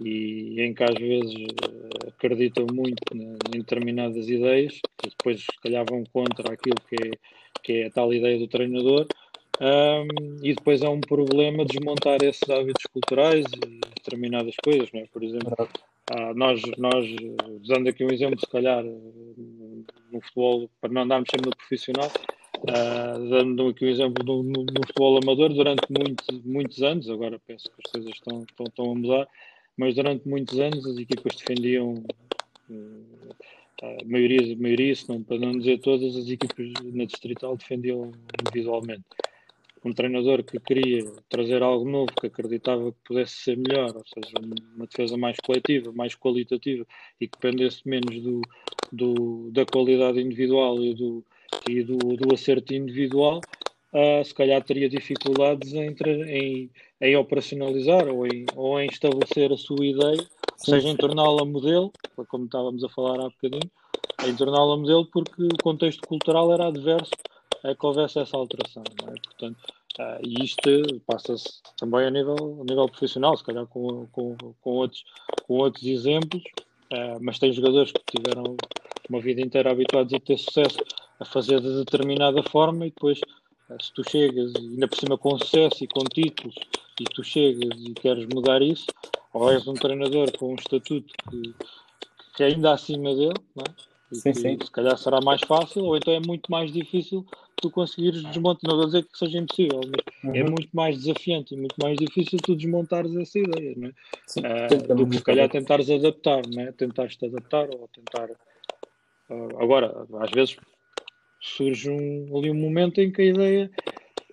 e 0.00 0.60
em 0.60 0.72
que 0.72 0.84
às 0.84 0.94
vezes 0.94 1.34
acreditam 2.06 2.66
muito 2.72 3.02
né, 3.14 3.36
em 3.54 3.58
determinadas 3.58 4.28
ideias, 4.28 4.80
que 4.96 5.10
depois 5.10 5.40
se 5.40 5.60
calhar 5.62 5.84
vão 5.88 6.04
contra 6.12 6.52
aquilo 6.52 6.76
que 6.88 6.96
é, 6.96 7.10
que 7.62 7.72
é 7.72 7.86
a 7.86 7.90
tal 7.90 8.12
ideia 8.12 8.38
do 8.38 8.48
treinador, 8.48 9.06
um, 9.60 10.36
e 10.40 10.54
depois 10.54 10.82
é 10.82 10.88
um 10.88 11.00
problema 11.00 11.64
desmontar 11.64 12.22
esses 12.22 12.48
hábitos 12.48 12.84
culturais 12.92 13.44
e 13.56 13.80
determinadas 13.96 14.54
coisas, 14.62 14.88
não 14.92 15.00
é? 15.00 15.06
Por 15.06 15.24
exemplo, 15.24 15.68
ah, 16.10 16.32
nós, 16.32 16.62
nós, 16.78 17.04
usando 17.60 17.88
aqui 17.88 18.04
um 18.04 18.10
exemplo, 18.10 18.38
se 18.38 18.46
calhar, 18.46 18.84
no 20.12 20.20
futebol, 20.20 20.70
para 20.80 20.92
não 20.92 21.02
andarmos 21.02 21.28
sempre 21.30 21.50
no 21.50 21.56
profissional, 21.56 22.10
uh, 22.56 23.28
dando 23.28 23.68
aqui 23.68 23.84
um 23.84 23.88
exemplo 23.88 24.24
no, 24.24 24.64
futebol 24.86 25.18
amador, 25.18 25.52
durante 25.52 25.84
muito, 25.90 26.24
muitos 26.44 26.82
anos, 26.82 27.08
agora 27.08 27.40
penso 27.46 27.64
que 27.70 27.82
as 27.84 27.92
coisas 27.92 28.10
estão, 28.12 28.44
estão, 28.48 28.66
estão 28.66 28.90
a 28.90 28.94
mudar, 28.94 29.28
mas 29.76 29.94
durante 29.94 30.28
muitos 30.28 30.58
anos 30.58 30.86
as 30.86 30.96
equipas 30.96 31.34
defendiam. 31.36 32.02
Uh, 32.70 33.18
a 33.80 34.04
maioria, 34.04 34.54
a 34.54 34.56
maioria 34.56 34.92
se 34.92 35.08
não, 35.08 35.22
para 35.22 35.38
não 35.38 35.52
dizer 35.52 35.78
todas, 35.78 36.16
as 36.16 36.28
equipas 36.28 36.72
na 36.82 37.04
Distrital 37.04 37.56
defendiam 37.56 38.10
individualmente 38.42 39.04
um 39.84 39.92
treinador 39.92 40.42
que 40.42 40.58
queria 40.58 41.04
trazer 41.28 41.62
algo 41.62 41.88
novo, 41.88 42.12
que 42.20 42.26
acreditava 42.26 42.90
que 42.92 42.98
pudesse 43.04 43.34
ser 43.34 43.56
melhor, 43.56 43.94
ou 43.96 44.04
seja, 44.06 44.36
uma 44.74 44.86
defesa 44.86 45.16
mais 45.16 45.36
coletiva, 45.38 45.92
mais 45.92 46.14
qualitativa 46.14 46.86
e 47.20 47.28
que 47.28 47.38
dependesse 47.38 47.86
menos 47.88 48.20
do, 48.22 48.40
do 48.92 49.50
da 49.52 49.64
qualidade 49.64 50.20
individual 50.20 50.82
e 50.82 50.94
do, 50.94 51.24
e 51.68 51.82
do, 51.82 51.96
do 51.96 52.34
acerto 52.34 52.74
individual, 52.74 53.40
uh, 53.92 54.24
se 54.24 54.34
calhar 54.34 54.62
teria 54.62 54.88
dificuldades 54.88 55.72
em, 55.72 55.94
em, 56.28 56.70
em 57.00 57.16
operacionalizar 57.16 58.08
ou 58.08 58.26
em, 58.26 58.46
ou 58.56 58.80
em 58.80 58.86
estabelecer 58.86 59.52
a 59.52 59.56
sua 59.56 59.84
ideia, 59.84 60.26
seja 60.56 60.88
em 60.88 60.96
torná-la 60.96 61.44
modelo, 61.44 61.92
como 62.28 62.44
estávamos 62.46 62.82
a 62.82 62.88
falar 62.88 63.20
há 63.20 63.28
bocadinho, 63.28 63.70
em 64.26 64.34
torná-la 64.34 64.76
modelo 64.76 65.06
porque 65.06 65.44
o 65.44 65.62
contexto 65.62 66.06
cultural 66.06 66.52
era 66.52 66.66
adverso 66.66 67.12
é 67.64 67.74
que 67.74 67.86
houvesse 67.86 68.18
essa 68.18 68.36
alteração. 68.36 68.82
É? 69.02 69.20
Portanto, 69.20 69.58
uh, 69.98 70.26
e 70.26 70.44
isto 70.44 71.00
passa-se 71.06 71.60
também 71.76 72.06
a 72.06 72.10
nível, 72.10 72.58
a 72.60 72.64
nível 72.64 72.88
profissional, 72.88 73.36
se 73.36 73.44
calhar 73.44 73.66
com, 73.66 74.06
com, 74.12 74.36
com, 74.60 74.70
outros, 74.70 75.04
com 75.46 75.54
outros 75.54 75.84
exemplos, 75.84 76.42
uh, 76.92 77.18
mas 77.20 77.38
tem 77.38 77.52
jogadores 77.52 77.92
que 77.92 78.16
tiveram 78.16 78.56
uma 79.08 79.20
vida 79.20 79.40
inteira 79.40 79.70
habituados 79.70 80.12
a 80.12 80.20
ter 80.20 80.38
sucesso 80.38 80.78
a 81.18 81.24
fazer 81.24 81.60
de 81.60 81.78
determinada 81.78 82.42
forma 82.42 82.86
e 82.86 82.90
depois 82.90 83.20
uh, 83.70 83.82
se 83.82 83.92
tu 83.92 84.08
chegas, 84.08 84.52
ainda 84.56 84.86
por 84.86 84.96
cima 84.98 85.18
com 85.18 85.38
sucesso 85.38 85.82
e 85.82 85.88
com 85.88 86.04
títulos, 86.04 86.54
e 87.00 87.04
tu 87.04 87.22
chegas 87.22 87.78
e 87.78 87.92
queres 87.94 88.26
mudar 88.26 88.62
isso, 88.62 88.86
ou 89.32 89.50
és 89.50 89.66
um 89.66 89.74
treinador 89.74 90.36
com 90.36 90.52
um 90.52 90.56
estatuto 90.56 91.12
que, 91.30 91.54
que 92.36 92.42
é 92.42 92.46
ainda 92.46 92.72
acima 92.72 93.14
dele, 93.14 93.34
não 93.54 93.64
é? 93.64 93.88
Sim, 94.12 94.32
sim. 94.32 94.58
Se 94.64 94.70
calhar 94.70 94.96
será 94.96 95.20
mais 95.20 95.40
fácil, 95.42 95.84
ou 95.84 95.96
então 95.96 96.14
é 96.14 96.20
muito 96.20 96.50
mais 96.50 96.72
difícil 96.72 97.26
tu 97.60 97.70
conseguires 97.70 98.22
desmontar. 98.22 98.60
Não 98.64 98.76
vou 98.76 98.86
dizer 98.86 99.04
que 99.04 99.18
seja 99.18 99.38
impossível, 99.38 99.80
mas 99.84 100.24
é 100.24 100.26
uhum. 100.26 100.46
é 100.46 100.50
muito 100.50 100.68
mais 100.72 100.96
desafiante 100.96 101.54
e 101.54 101.58
muito 101.58 101.74
mais 101.80 101.96
difícil 101.96 102.38
tu 102.38 102.54
desmontares 102.54 103.14
essa 103.16 103.38
ideia, 103.38 103.74
não 103.76 103.88
é? 103.88 103.92
Sim, 104.26 104.40
uh, 104.40 104.94
do 104.94 105.08
que 105.08 105.16
se 105.16 105.22
calhar 105.22 105.48
tentares 105.48 105.90
adaptar, 105.90 106.42
não 106.46 106.62
é? 106.62 106.72
Tentares-te 106.72 107.26
adaptar 107.26 107.68
ou 107.70 107.88
tentar. 107.88 108.30
Uh, 109.30 109.62
agora, 109.62 110.06
às 110.20 110.30
vezes 110.30 110.56
surge 111.40 111.90
um, 111.90 112.36
ali 112.36 112.50
um 112.50 112.54
momento 112.54 113.00
em 113.00 113.12
que 113.12 113.22
a 113.22 113.26
ideia 113.26 113.70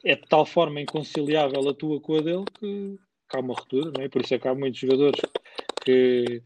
é 0.03 0.15
de 0.15 0.27
tal 0.27 0.45
forma 0.45 0.81
inconciliável 0.81 1.67
a 1.67 1.73
tua 1.73 1.99
com 1.99 2.15
a 2.15 2.21
dele 2.21 2.45
que, 2.59 2.97
que 3.29 3.37
há 3.37 3.39
uma 3.39 3.53
ruptura, 3.53 3.91
não 3.95 4.03
é? 4.03 4.09
Por 4.09 4.21
isso 4.21 4.33
é 4.33 4.39
que 4.39 4.47
há 4.47 4.55
muitos 4.55 4.79
jogadores 4.79 5.21
que 5.83 6.41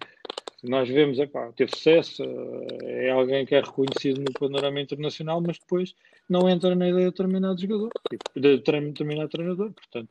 nós 0.63 0.89
vemos, 0.89 1.20
epá, 1.20 1.51
teve 1.54 1.72
sucesso, 1.75 2.24
eh, 2.24 3.08
é 3.08 3.12
alguém 3.12 3.46
que 3.46 3.56
é 3.56 3.62
reconhecido 3.62 4.20
no 4.22 4.34
panorama 4.34 4.82
internacional, 4.82 5.42
mas 5.42 5.58
depois 5.58 5.96
não 6.28 6.50
entra 6.50 6.75
na 6.75 6.88
ideia 6.89 7.06
de 7.06 7.12
determinado 7.12 7.62
jogador, 7.62 7.89
tipo, 8.10 8.24
de 8.36 8.58
determinado 8.58 9.30
treinador. 9.30 9.72
Portanto, 9.72 10.10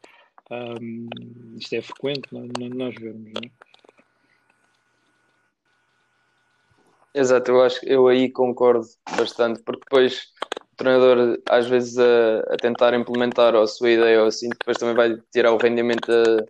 um, 0.50 1.08
isto 1.58 1.74
é 1.74 1.82
frequente, 1.82 2.28
nós 2.32 2.94
vemos, 2.94 3.32
não 3.32 3.42
é? 3.44 3.50
Exato, 7.14 7.50
eu 7.50 7.62
acho 7.62 7.80
que 7.80 7.90
eu 7.90 8.06
aí 8.06 8.30
concordo 8.30 8.86
bastante, 9.16 9.62
porque 9.62 9.80
depois 9.80 10.32
o 10.72 10.76
treinador, 10.76 11.38
às 11.50 11.66
vezes, 11.66 11.98
a, 11.98 12.40
a 12.54 12.56
tentar 12.56 12.94
implementar 12.94 13.54
a 13.56 13.66
sua 13.66 13.90
ideia 13.90 14.20
ou 14.22 14.28
assim, 14.28 14.48
depois 14.50 14.78
também 14.78 14.94
vai 14.94 15.20
tirar 15.32 15.52
o 15.52 15.58
rendimento 15.58 16.10
a, 16.12 16.44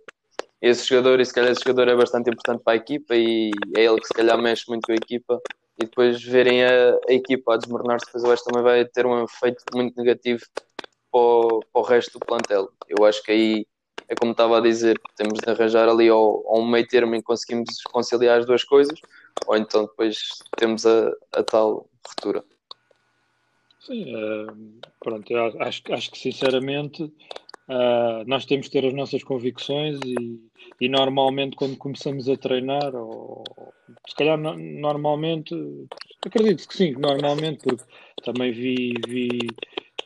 esse 0.61 0.87
jogador, 0.87 1.19
e 1.19 1.25
se 1.25 1.33
calhar 1.33 1.51
esse 1.51 1.63
jogador 1.63 1.91
é 1.91 1.95
bastante 1.95 2.29
importante 2.29 2.63
para 2.63 2.73
a 2.73 2.77
equipa 2.77 3.15
e 3.15 3.51
é 3.75 3.85
ele 3.85 3.99
que 3.99 4.07
se 4.07 4.13
calhar 4.13 4.37
mexe 4.41 4.65
muito 4.67 4.85
com 4.85 4.91
a 4.91 4.95
equipa 4.95 5.41
e 5.77 5.85
depois 5.85 6.21
verem 6.21 6.63
a, 6.63 6.97
a 7.07 7.13
equipa 7.13 7.53
a 7.53 7.57
desmoronar-se, 7.57 8.05
depois 8.07 8.23
eu 8.23 8.31
acho 8.31 8.43
que 8.43 8.49
também 8.49 8.63
vai 8.63 8.85
ter 8.85 9.05
um 9.05 9.23
efeito 9.23 9.63
muito 9.73 9.95
negativo 9.95 10.43
para 11.11 11.21
o, 11.21 11.59
para 11.71 11.81
o 11.81 11.85
resto 11.85 12.19
do 12.19 12.25
plantel. 12.25 12.69
Eu 12.87 13.05
acho 13.05 13.23
que 13.23 13.31
aí 13.31 13.65
é 14.09 14.15
como 14.15 14.31
estava 14.31 14.57
a 14.57 14.61
dizer, 14.61 14.99
temos 15.15 15.39
de 15.39 15.49
arranjar 15.49 15.87
ali 15.87 16.09
ao, 16.09 16.43
ao 16.47 16.59
um 16.59 16.67
meio 16.67 16.87
termo 16.87 17.15
em 17.15 17.19
que 17.19 17.25
conseguimos 17.25 17.81
conciliar 17.83 18.39
as 18.39 18.45
duas 18.45 18.63
coisas, 18.63 18.99
ou 19.45 19.55
então 19.55 19.85
depois 19.85 20.17
temos 20.57 20.85
a, 20.85 21.11
a 21.33 21.43
tal 21.43 21.87
ruptura. 22.05 22.43
Sim, 23.79 24.13
uh, 24.15 24.79
pronto, 24.99 25.33
acho, 25.59 25.81
acho 25.93 26.11
que 26.11 26.19
sinceramente 26.19 27.13
uh, 27.69 28.27
nós 28.27 28.45
temos 28.45 28.67
que 28.67 28.73
ter 28.73 28.85
as 28.85 28.93
nossas 28.93 29.23
convicções 29.23 29.99
e 30.05 30.49
e 30.79 30.87
normalmente 30.87 31.55
quando 31.55 31.77
começamos 31.77 32.29
a 32.29 32.37
treinar, 32.37 32.95
ou 32.95 33.43
se 34.07 34.15
calhar 34.15 34.37
no, 34.37 34.55
normalmente, 34.57 35.53
acredito 36.25 36.67
que 36.67 36.75
sim, 36.75 36.91
normalmente, 36.93 37.63
porque 37.63 37.83
também 38.23 38.51
vi, 38.51 38.93
vi, 39.07 39.39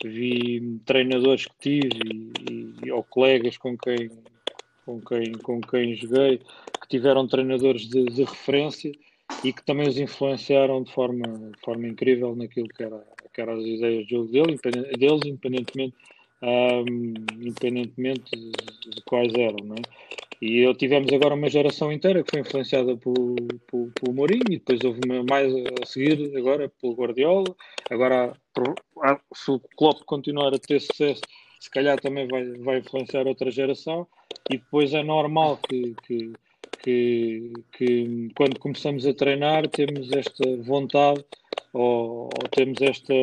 vi 0.03 0.79
treinadores 0.85 1.45
que 1.45 1.59
tive 1.59 2.33
e, 2.49 2.73
e, 2.85 2.91
ou 2.91 3.03
colegas 3.03 3.57
com 3.57 3.77
quem, 3.77 4.09
com, 4.85 4.99
quem, 5.01 5.31
com 5.33 5.61
quem 5.61 5.95
joguei 5.95 6.39
que 6.39 6.87
tiveram 6.89 7.27
treinadores 7.27 7.87
de, 7.87 8.05
de 8.05 8.23
referência 8.23 8.91
e 9.43 9.53
que 9.53 9.63
também 9.63 9.87
os 9.87 9.99
influenciaram 9.99 10.83
de 10.83 10.91
forma, 10.91 11.51
de 11.51 11.59
forma 11.61 11.87
incrível 11.87 12.35
naquilo 12.35 12.67
que, 12.67 12.83
era, 12.83 13.03
que 13.31 13.41
eram 13.41 13.53
as 13.53 13.63
ideias 13.63 14.05
de 14.05 14.11
jogo 14.11 14.31
dele, 14.31 14.59
deles, 14.97 15.21
independentemente, 15.25 15.95
um, 16.43 17.13
independentemente 17.41 18.31
de 18.31 19.01
quais 19.05 19.33
eram. 19.33 19.65
Não 19.65 19.75
é? 19.75 19.81
E 20.41 20.59
eu 20.59 20.75
tivemos 20.75 21.11
agora 21.13 21.35
uma 21.35 21.49
geração 21.49 21.89
inteira 21.89 22.21
que 22.21 22.31
foi 22.31 22.41
influenciada 22.41 22.97
pelo, 22.97 23.35
Mourinho 24.13 24.43
e 24.49 24.57
depois 24.57 24.83
houve 24.83 24.99
mais 25.29 25.53
a 25.53 25.85
seguir 25.85 26.35
agora 26.37 26.69
pelo 26.81 26.95
Guardiola. 26.95 27.55
Agora, 27.89 28.33
se 29.33 29.51
o 29.51 29.59
Klopp 29.77 30.01
continuar 30.05 30.53
a 30.53 30.59
ter 30.59 30.81
sucesso, 30.81 31.21
se 31.61 31.69
calhar 31.69 31.97
também 31.97 32.27
vai, 32.27 32.43
vai 32.57 32.79
influenciar 32.79 33.25
outra 33.25 33.49
geração. 33.49 34.05
E 34.51 34.57
depois 34.57 34.93
é 34.93 35.01
normal 35.01 35.57
que, 35.57 35.95
que, 36.05 36.33
que, 36.83 37.53
que 37.71 38.29
quando 38.35 38.59
começamos 38.59 39.07
a 39.07 39.13
treinar 39.13 39.69
temos 39.69 40.11
esta 40.11 40.57
vontade 40.57 41.23
ou, 41.71 42.23
ou 42.23 42.49
temos 42.51 42.81
esta 42.81 43.13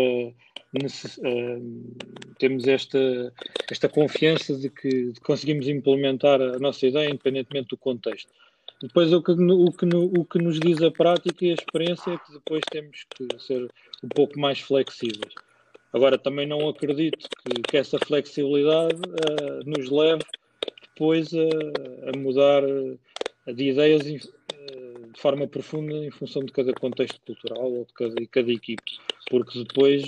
temos 2.39 2.69
esta, 2.69 3.33
esta 3.71 3.89
confiança 3.89 4.55
de 4.57 4.71
que 4.71 5.13
conseguimos 5.23 5.69
implementar 5.69 6.41
a 6.41 6.59
nossa 6.59 6.87
ideia 6.87 7.09
independentemente 7.09 7.69
do 7.69 7.77
contexto. 7.77 8.33
Depois, 8.81 9.13
o 9.13 9.23
que, 9.23 9.33
o, 9.33 9.73
que, 9.73 9.87
o 9.95 10.25
que 10.25 10.39
nos 10.39 10.59
diz 10.59 10.81
a 10.81 10.91
prática 10.91 11.45
e 11.45 11.51
a 11.51 11.55
experiência 11.55 12.13
é 12.13 12.19
que 12.19 12.33
depois 12.33 12.63
temos 12.71 13.05
que 13.11 13.39
ser 13.39 13.69
um 14.03 14.09
pouco 14.09 14.39
mais 14.39 14.61
flexíveis. 14.61 15.35
Agora, 15.93 16.17
também 16.17 16.47
não 16.47 16.69
acredito 16.69 17.29
que, 17.45 17.63
que 17.63 17.77
essa 17.77 17.99
flexibilidade 17.99 18.95
uh, 18.95 19.69
nos 19.69 19.91
leve 19.91 20.23
depois 20.95 21.31
a, 21.35 22.11
a 22.11 22.19
mudar 22.19 22.63
de 23.47 23.71
ideias 23.71 24.07
de 25.13 25.21
forma 25.21 25.47
profunda 25.47 25.95
em 25.95 26.11
função 26.11 26.45
de 26.45 26.53
cada 26.53 26.73
contexto 26.73 27.21
cultural 27.27 27.73
ou 27.73 27.85
de 27.85 27.93
cada, 27.93 28.27
cada 28.27 28.53
equipe, 28.53 28.83
porque 29.29 29.65
depois 29.65 30.05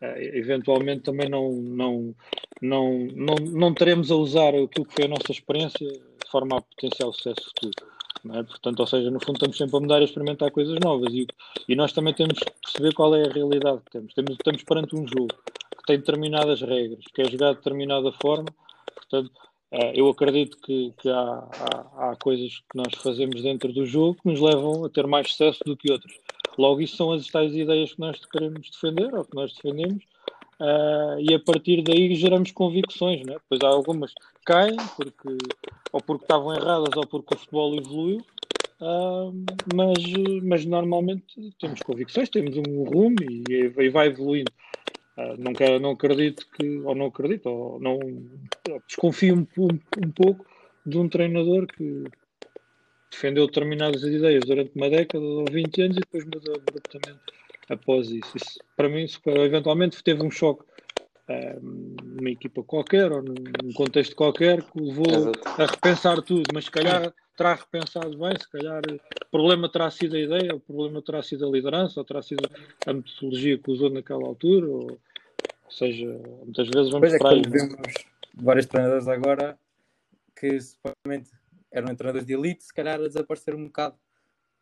eh, 0.00 0.38
eventualmente 0.38 1.02
também 1.02 1.28
não, 1.28 1.50
não, 1.52 2.14
não, 2.60 3.08
não, 3.14 3.34
não 3.36 3.74
teremos 3.74 4.10
a 4.10 4.16
usar 4.16 4.54
aquilo 4.54 4.86
que 4.86 4.94
foi 4.94 5.04
a 5.04 5.08
nossa 5.08 5.30
experiência 5.30 5.88
de 5.88 6.30
forma 6.30 6.58
a 6.58 6.60
potenciar 6.60 7.08
o 7.08 7.12
sucesso 7.12 7.44
futuro. 7.48 7.94
É? 8.32 8.42
Portanto, 8.42 8.80
ou 8.80 8.86
seja, 8.86 9.10
no 9.10 9.20
fundo 9.20 9.36
estamos 9.36 9.58
sempre 9.58 9.76
a 9.76 9.80
mudar 9.80 9.98
e 9.98 10.02
a 10.02 10.04
experimentar 10.04 10.50
coisas 10.50 10.78
novas 10.80 11.12
e, 11.12 11.26
e 11.68 11.76
nós 11.76 11.92
também 11.92 12.14
temos 12.14 12.38
que 12.38 12.52
perceber 12.62 12.94
qual 12.94 13.14
é 13.14 13.28
a 13.28 13.32
realidade 13.32 13.82
que 13.84 13.90
temos. 13.90 14.14
temos. 14.14 14.32
Estamos 14.32 14.62
perante 14.62 14.96
um 14.96 15.06
jogo 15.06 15.28
que 15.28 15.84
tem 15.86 15.98
determinadas 15.98 16.62
regras, 16.62 17.04
que 17.14 17.20
é 17.20 17.30
jogado 17.30 17.56
de 17.56 17.58
determinada 17.58 18.10
forma, 18.12 18.46
portanto, 18.94 19.30
eh, 19.34 19.53
eu 19.94 20.08
acredito 20.08 20.56
que, 20.58 20.92
que 20.98 21.08
há, 21.08 21.14
há, 21.14 22.10
há, 22.10 22.16
coisas 22.16 22.58
que 22.58 22.76
nós 22.76 22.94
fazemos 23.02 23.42
dentro 23.42 23.72
do 23.72 23.86
jogo 23.86 24.18
que 24.22 24.28
nos 24.28 24.40
levam 24.40 24.84
a 24.84 24.88
ter 24.88 25.06
mais 25.06 25.28
sucesso 25.28 25.60
do 25.64 25.76
que 25.76 25.90
outras. 25.90 26.14
Logo, 26.56 26.80
isso 26.80 26.96
são 26.96 27.12
as 27.12 27.26
tais 27.26 27.54
ideias 27.54 27.92
que 27.92 28.00
nós 28.00 28.24
queremos 28.26 28.70
defender 28.70 29.12
ou 29.14 29.24
que 29.24 29.34
nós 29.34 29.52
defendemos. 29.52 30.04
Uh, 30.60 31.18
e 31.18 31.34
a 31.34 31.40
partir 31.40 31.82
daí 31.82 32.14
geramos 32.14 32.52
convicções, 32.52 33.26
né? 33.26 33.34
Depois 33.34 33.60
há 33.62 33.74
algumas 33.74 34.12
que 34.12 34.20
caem, 34.44 34.76
porque, 34.96 35.36
ou 35.92 36.00
porque 36.00 36.24
estavam 36.24 36.54
erradas 36.54 36.96
ou 36.96 37.04
porque 37.06 37.34
o 37.34 37.38
futebol 37.38 37.76
evoluiu, 37.76 38.18
uh, 38.80 39.32
mas, 39.74 39.98
mas 40.44 40.64
normalmente 40.64 41.52
temos 41.58 41.80
convicções, 41.82 42.28
temos 42.28 42.56
um 42.56 42.84
rumo 42.84 43.16
e, 43.28 43.42
e 43.76 43.88
vai 43.88 44.06
evoluindo. 44.06 44.52
Uh, 45.16 45.54
quero, 45.54 45.78
não 45.78 45.90
acredito 45.90 46.46
que, 46.50 46.78
ou 46.80 46.94
não 46.94 47.06
acredito, 47.06 47.46
ou 47.48 47.78
não 47.78 47.98
desconfio 48.86 49.36
um, 49.36 49.62
um, 49.62 49.78
um 50.06 50.10
pouco 50.10 50.44
de 50.84 50.98
um 50.98 51.08
treinador 51.08 51.66
que 51.66 52.04
defendeu 53.10 53.46
determinadas 53.46 54.02
ideias 54.02 54.44
durante 54.44 54.72
uma 54.74 54.90
década 54.90 55.24
ou 55.24 55.44
20 55.50 55.82
anos 55.82 55.96
e 55.96 56.00
depois 56.00 56.24
mudou 56.24 56.56
abruptamente 56.56 57.20
após 57.68 58.10
isso. 58.10 58.36
isso 58.36 58.58
para 58.76 58.88
mim, 58.88 59.06
eventualmente 59.26 60.02
teve 60.02 60.22
um 60.22 60.30
choque 60.30 60.64
numa 61.60 62.30
equipa 62.30 62.62
qualquer 62.62 63.10
ou 63.10 63.22
num 63.22 63.72
contexto 63.74 64.14
qualquer 64.14 64.62
que 64.62 64.80
levou 64.80 65.06
Exato. 65.08 65.62
a 65.62 65.66
repensar 65.66 66.22
tudo, 66.22 66.44
mas 66.52 66.66
se 66.66 66.70
calhar 66.70 67.12
terá 67.36 67.54
repensado 67.54 68.16
bem, 68.18 68.38
se 68.38 68.50
calhar 68.50 68.82
o 68.86 69.30
problema 69.30 69.68
terá 69.68 69.90
sido 69.90 70.16
a 70.16 70.20
ideia, 70.20 70.54
o 70.54 70.60
problema 70.60 71.02
terá 71.02 71.22
sido 71.22 71.46
a 71.46 71.50
liderança, 71.50 71.98
ou 71.98 72.04
terá 72.04 72.22
sido 72.22 72.48
a 72.86 72.92
metodologia 72.92 73.58
que 73.58 73.70
usou 73.70 73.90
naquela 73.90 74.26
altura, 74.26 74.66
ou, 74.66 74.90
ou 75.64 75.70
seja, 75.70 76.06
muitas 76.44 76.68
vezes 76.68 76.90
vamos 76.92 77.08
pois 77.08 77.14
é 77.14 77.18
para 77.18 77.30
aí. 77.30 77.42
Vemos 77.48 77.76
vários 78.34 78.66
treinadores 78.66 79.08
agora 79.08 79.58
que 80.38 80.60
supostamente 80.60 81.30
eram 81.72 81.94
treinadores 81.96 82.26
de 82.26 82.34
elite, 82.34 82.64
se 82.64 82.74
calhar 82.74 83.00
a 83.00 83.08
desaparecer 83.08 83.54
um 83.54 83.64
bocado 83.64 83.96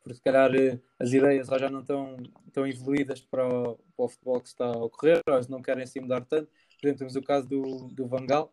porque 0.03 0.15
se 0.15 0.23
calhar 0.23 0.55
eh, 0.55 0.79
as 0.99 1.13
ideias 1.13 1.47
já 1.47 1.71
não 1.71 1.81
estão 1.81 2.17
tão 2.53 2.67
evoluídas 2.67 3.21
para 3.21 3.47
o, 3.47 3.77
para 3.97 4.05
o, 4.05 4.09
futebol 4.09 4.41
que 4.41 4.49
está 4.49 4.67
a 4.67 4.85
ocorrer, 4.85 5.21
ou 5.27 5.35
eles 5.35 5.49
não 5.49 5.63
querem 5.63 5.87
se 5.87 6.01
mudar 6.01 6.23
tanto. 6.23 6.51
Por 6.81 6.87
exemplo, 6.87 6.99
temos 6.99 7.17
o 7.17 7.23
caso 7.23 7.49
do, 7.49 7.89
do 7.89 8.07
Van 8.07 8.27
Gaal, 8.27 8.53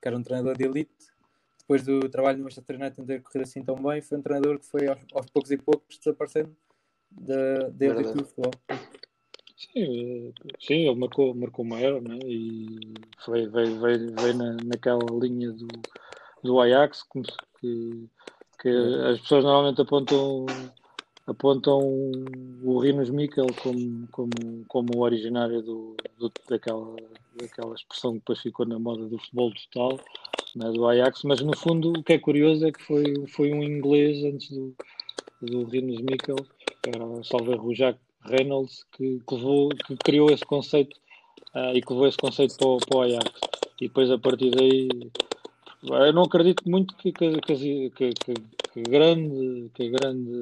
que 0.00 0.08
era 0.08 0.16
um 0.16 0.22
treinador 0.22 0.56
de 0.56 0.64
elite, 0.64 1.12
depois 1.60 1.84
do 1.84 2.08
trabalho 2.08 2.38
no 2.38 2.44
Manchester 2.44 2.76
United 2.76 2.98
não 2.98 3.06
ter 3.06 3.22
corrido 3.22 3.42
assim 3.42 3.62
tão 3.62 3.76
bem, 3.76 4.02
foi 4.02 4.18
um 4.18 4.22
treinador 4.22 4.58
que 4.58 4.66
foi 4.66 4.88
aos, 4.88 4.98
aos 5.14 5.26
poucos 5.26 5.50
e 5.52 5.56
poucos 5.56 5.98
desaparecendo 5.98 6.54
da, 7.10 7.68
da 7.68 7.86
elite 7.86 8.12
do 8.12 8.24
futebol. 8.24 8.52
Sim, 9.56 9.70
eh, 9.76 10.32
sim, 10.58 10.88
ele 10.88 10.98
marcou, 10.98 11.32
marcou 11.34 11.64
uma 11.64 11.80
era 11.80 12.00
né? 12.00 12.18
e 12.24 12.94
foi, 13.24 13.48
veio, 13.48 13.80
veio, 13.80 14.14
veio 14.20 14.34
na, 14.34 14.56
naquela 14.64 15.04
linha 15.20 15.52
do, 15.52 15.68
do 16.42 16.60
Ajax, 16.60 17.04
como 17.04 17.24
se, 17.24 17.36
que 17.60 18.10
que 18.62 18.68
as 18.68 19.20
pessoas 19.20 19.44
normalmente 19.44 19.82
apontam 19.82 20.46
apontam 21.26 21.80
o 22.62 22.78
Rinos 22.78 23.10
Mikkel 23.10 23.46
como, 23.62 24.08
como, 24.10 24.30
como 24.68 25.02
originário 25.02 25.62
do, 25.62 25.96
do, 26.18 26.32
daquela, 26.48 26.96
daquela 27.40 27.74
expressão 27.74 28.12
que 28.12 28.18
depois 28.18 28.40
ficou 28.40 28.66
na 28.66 28.78
moda 28.78 29.06
do 29.06 29.18
futebol 29.18 29.52
total, 29.52 30.00
né, 30.56 30.70
do 30.70 30.86
Ajax, 30.86 31.22
mas 31.24 31.40
no 31.40 31.56
fundo 31.56 31.90
o 31.90 32.02
que 32.02 32.14
é 32.14 32.18
curioso 32.18 32.66
é 32.66 32.72
que 32.72 32.82
foi, 32.82 33.04
foi 33.28 33.52
um 33.52 33.62
inglês 33.62 34.24
antes 34.24 34.50
do, 34.50 34.74
do 35.40 35.64
Rinos 35.64 36.00
Mikkel, 36.00 36.36
que 36.82 36.90
era 36.90 37.04
o 37.04 37.74
Jack 37.74 37.98
Reynolds, 38.24 38.84
que, 38.92 39.20
que, 39.26 39.34
levou, 39.34 39.68
que 39.70 39.96
criou 39.96 40.30
esse 40.30 40.44
conceito 40.44 40.96
uh, 41.54 41.74
e 41.74 41.80
que 41.80 41.92
levou 41.92 42.08
esse 42.08 42.18
conceito 42.18 42.56
para 42.56 42.86
para 42.86 42.98
o 42.98 43.02
Ajax. 43.02 43.40
E 43.80 43.88
depois 43.88 44.10
a 44.10 44.18
partir 44.18 44.50
daí 44.50 44.88
eu 45.82 46.12
não 46.12 46.22
acredito 46.22 46.68
muito 46.68 46.94
que, 46.96 47.12
que, 47.12 47.40
que, 47.40 48.14
que 48.72 48.82
grande, 48.82 49.70
que 49.74 49.88
grande 49.88 50.40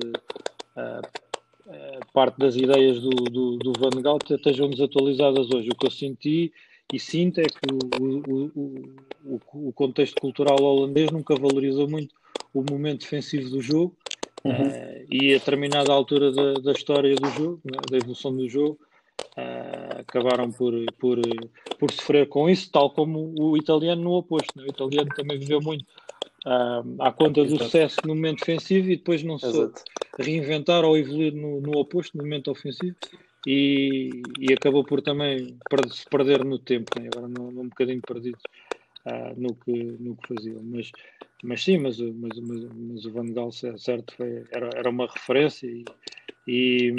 uh, 0.76 2.12
parte 2.12 2.38
das 2.38 2.56
ideias 2.56 3.00
do, 3.00 3.11
do, 3.11 3.56
do 3.56 3.73
Van 3.78 4.02
Gaal 4.02 4.18
estejam 4.28 4.68
desatualizadas 4.68 5.50
hoje. 5.50 5.70
O 5.70 5.75
que 5.75 5.87
eu 5.87 5.90
senti 5.90 6.52
e 6.92 6.99
sinto 6.99 7.40
é 7.40 7.44
que 7.44 7.73
o, 7.73 8.20
o, 8.28 8.90
o, 9.25 9.68
o 9.68 9.73
contexto 9.73 10.20
cultural 10.20 10.61
holandês 10.61 11.11
nunca 11.11 11.35
valorizou 11.37 11.88
muito 11.88 12.14
o 12.52 12.62
momento 12.68 13.00
defensivo 13.00 13.49
do 13.49 13.62
jogo 13.62 13.97
uhum. 14.44 14.52
uh, 14.52 15.06
e 15.11 15.35
a 15.35 15.38
determinada 15.38 15.92
altura 15.92 16.32
da, 16.32 16.54
da 16.54 16.73
história 16.73 17.14
do 17.14 17.30
jogo, 17.30 17.61
né, 17.64 17.78
da 17.90 17.97
evolução 17.97 18.37
do 18.37 18.49
jogo, 18.49 18.78
Uh, 19.37 20.00
acabaram 20.00 20.50
por, 20.50 20.75
por, 20.99 21.19
por 21.79 21.90
sofrer 21.92 22.29
com 22.29 22.49
isso, 22.51 22.71
tal 22.71 22.90
como 22.90 23.33
o 23.38 23.57
italiano 23.57 24.03
no 24.03 24.12
oposto. 24.12 24.57
Né? 24.57 24.64
O 24.64 24.71
italiano 24.71 25.09
também 25.14 25.38
viveu 25.38 25.61
muito 25.61 25.83
uh, 26.47 27.03
à 27.03 27.12
conta 27.12 27.44
do 27.44 27.59
sucesso 27.59 28.01
no 28.05 28.14
momento 28.14 28.38
defensivo 28.38 28.90
e 28.90 28.97
depois 28.97 29.23
não 29.23 29.38
se 29.38 29.47
reinventar 30.18 30.85
ou 30.85 30.97
evoluir 30.97 31.33
no, 31.35 31.61
no 31.61 31.79
oposto, 31.79 32.16
no 32.16 32.25
momento 32.25 32.51
ofensivo. 32.51 32.97
E, 33.47 34.21
e 34.38 34.53
acabou 34.53 34.85
por 34.85 35.01
também 35.01 35.57
se 35.90 36.05
perder 36.11 36.44
no 36.44 36.59
tempo, 36.59 37.01
né? 37.01 37.09
agora 37.09 37.27
num, 37.27 37.49
um 37.49 37.68
bocadinho 37.68 38.03
perdido 38.03 38.38
uh, 39.07 39.40
no, 39.40 39.55
que, 39.55 39.73
no 39.73 40.16
que 40.16 40.29
faziam. 40.29 40.62
Mas, 40.62 40.90
mas 41.42 41.62
sim, 41.62 41.79
mas, 41.79 41.99
mas, 41.99 42.38
mas, 42.38 42.64
mas 42.75 43.05
o 43.07 43.12
Van 43.12 43.33
Gaal, 43.33 43.51
certo, 43.51 44.14
foi, 44.14 44.44
era, 44.51 44.68
era 44.75 44.90
uma 44.90 45.07
referência 45.07 45.66
e, 45.66 45.85
e, 46.46 46.94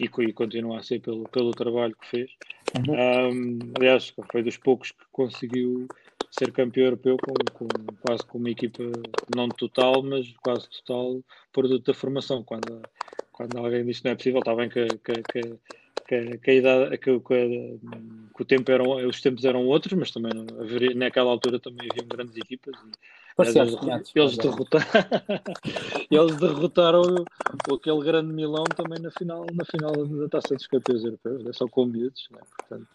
e, 0.00 0.04
e 0.04 0.32
continua 0.32 0.78
a 0.78 0.82
ser 0.82 1.00
pelo, 1.00 1.24
pelo 1.28 1.50
trabalho 1.52 1.96
que 2.00 2.08
fez. 2.08 2.30
Uhum. 2.76 2.94
Um, 2.94 3.58
aliás, 3.78 4.14
foi 4.30 4.42
dos 4.42 4.56
poucos 4.56 4.92
que 4.92 5.04
conseguiu 5.10 5.86
ser 6.30 6.50
campeão 6.52 6.86
europeu 6.86 7.16
com, 7.18 7.34
com, 7.52 7.68
quase 8.00 8.24
com 8.24 8.38
uma 8.38 8.50
equipa 8.50 8.82
não 9.34 9.48
total, 9.48 10.02
mas 10.02 10.32
quase 10.42 10.68
total 10.70 11.22
produto 11.52 11.84
da 11.84 11.94
formação. 11.94 12.42
Quando, 12.42 12.82
quando 13.30 13.58
alguém 13.58 13.84
diz 13.84 13.98
que 14.00 14.06
não 14.06 14.12
é 14.12 14.16
possível, 14.16 14.38
está 14.38 14.54
bem 14.54 14.68
que, 14.68 14.86
que, 14.86 15.22
que 15.22 15.58
que, 16.06 16.38
que, 16.38 16.50
a 16.50 16.54
idade, 16.54 16.98
que, 16.98 17.20
que, 17.20 17.78
que, 18.34 18.42
o 18.42 18.44
tempo 18.44 18.70
eram, 18.70 19.06
os 19.06 19.20
tempos 19.20 19.44
eram 19.44 19.66
outros, 19.66 19.92
mas 19.98 20.10
também 20.10 20.32
haveria, 20.60 20.94
naquela 20.94 21.30
altura 21.30 21.58
também 21.58 21.88
haviam 21.90 22.06
grandes 22.06 22.36
equipas. 22.36 22.74
E, 22.76 23.58
eles, 23.58 23.74
eles, 24.14 24.36
derrotaram, 24.36 24.90
eles 26.10 26.36
derrotaram 26.36 27.24
aquele 27.72 28.00
grande 28.00 28.32
Milão 28.32 28.64
também 28.64 29.00
na 29.00 29.10
final, 29.10 29.46
na 29.52 29.64
final 29.64 29.92
da 29.92 30.28
Taça 30.28 30.54
dos 30.54 30.66
Campeões 30.66 31.04
Europeus, 31.04 31.46
é 31.46 31.52
só 31.52 31.66
com 31.66 31.86
miúdos, 31.86 32.28
né? 32.30 32.40
portanto. 32.56 32.88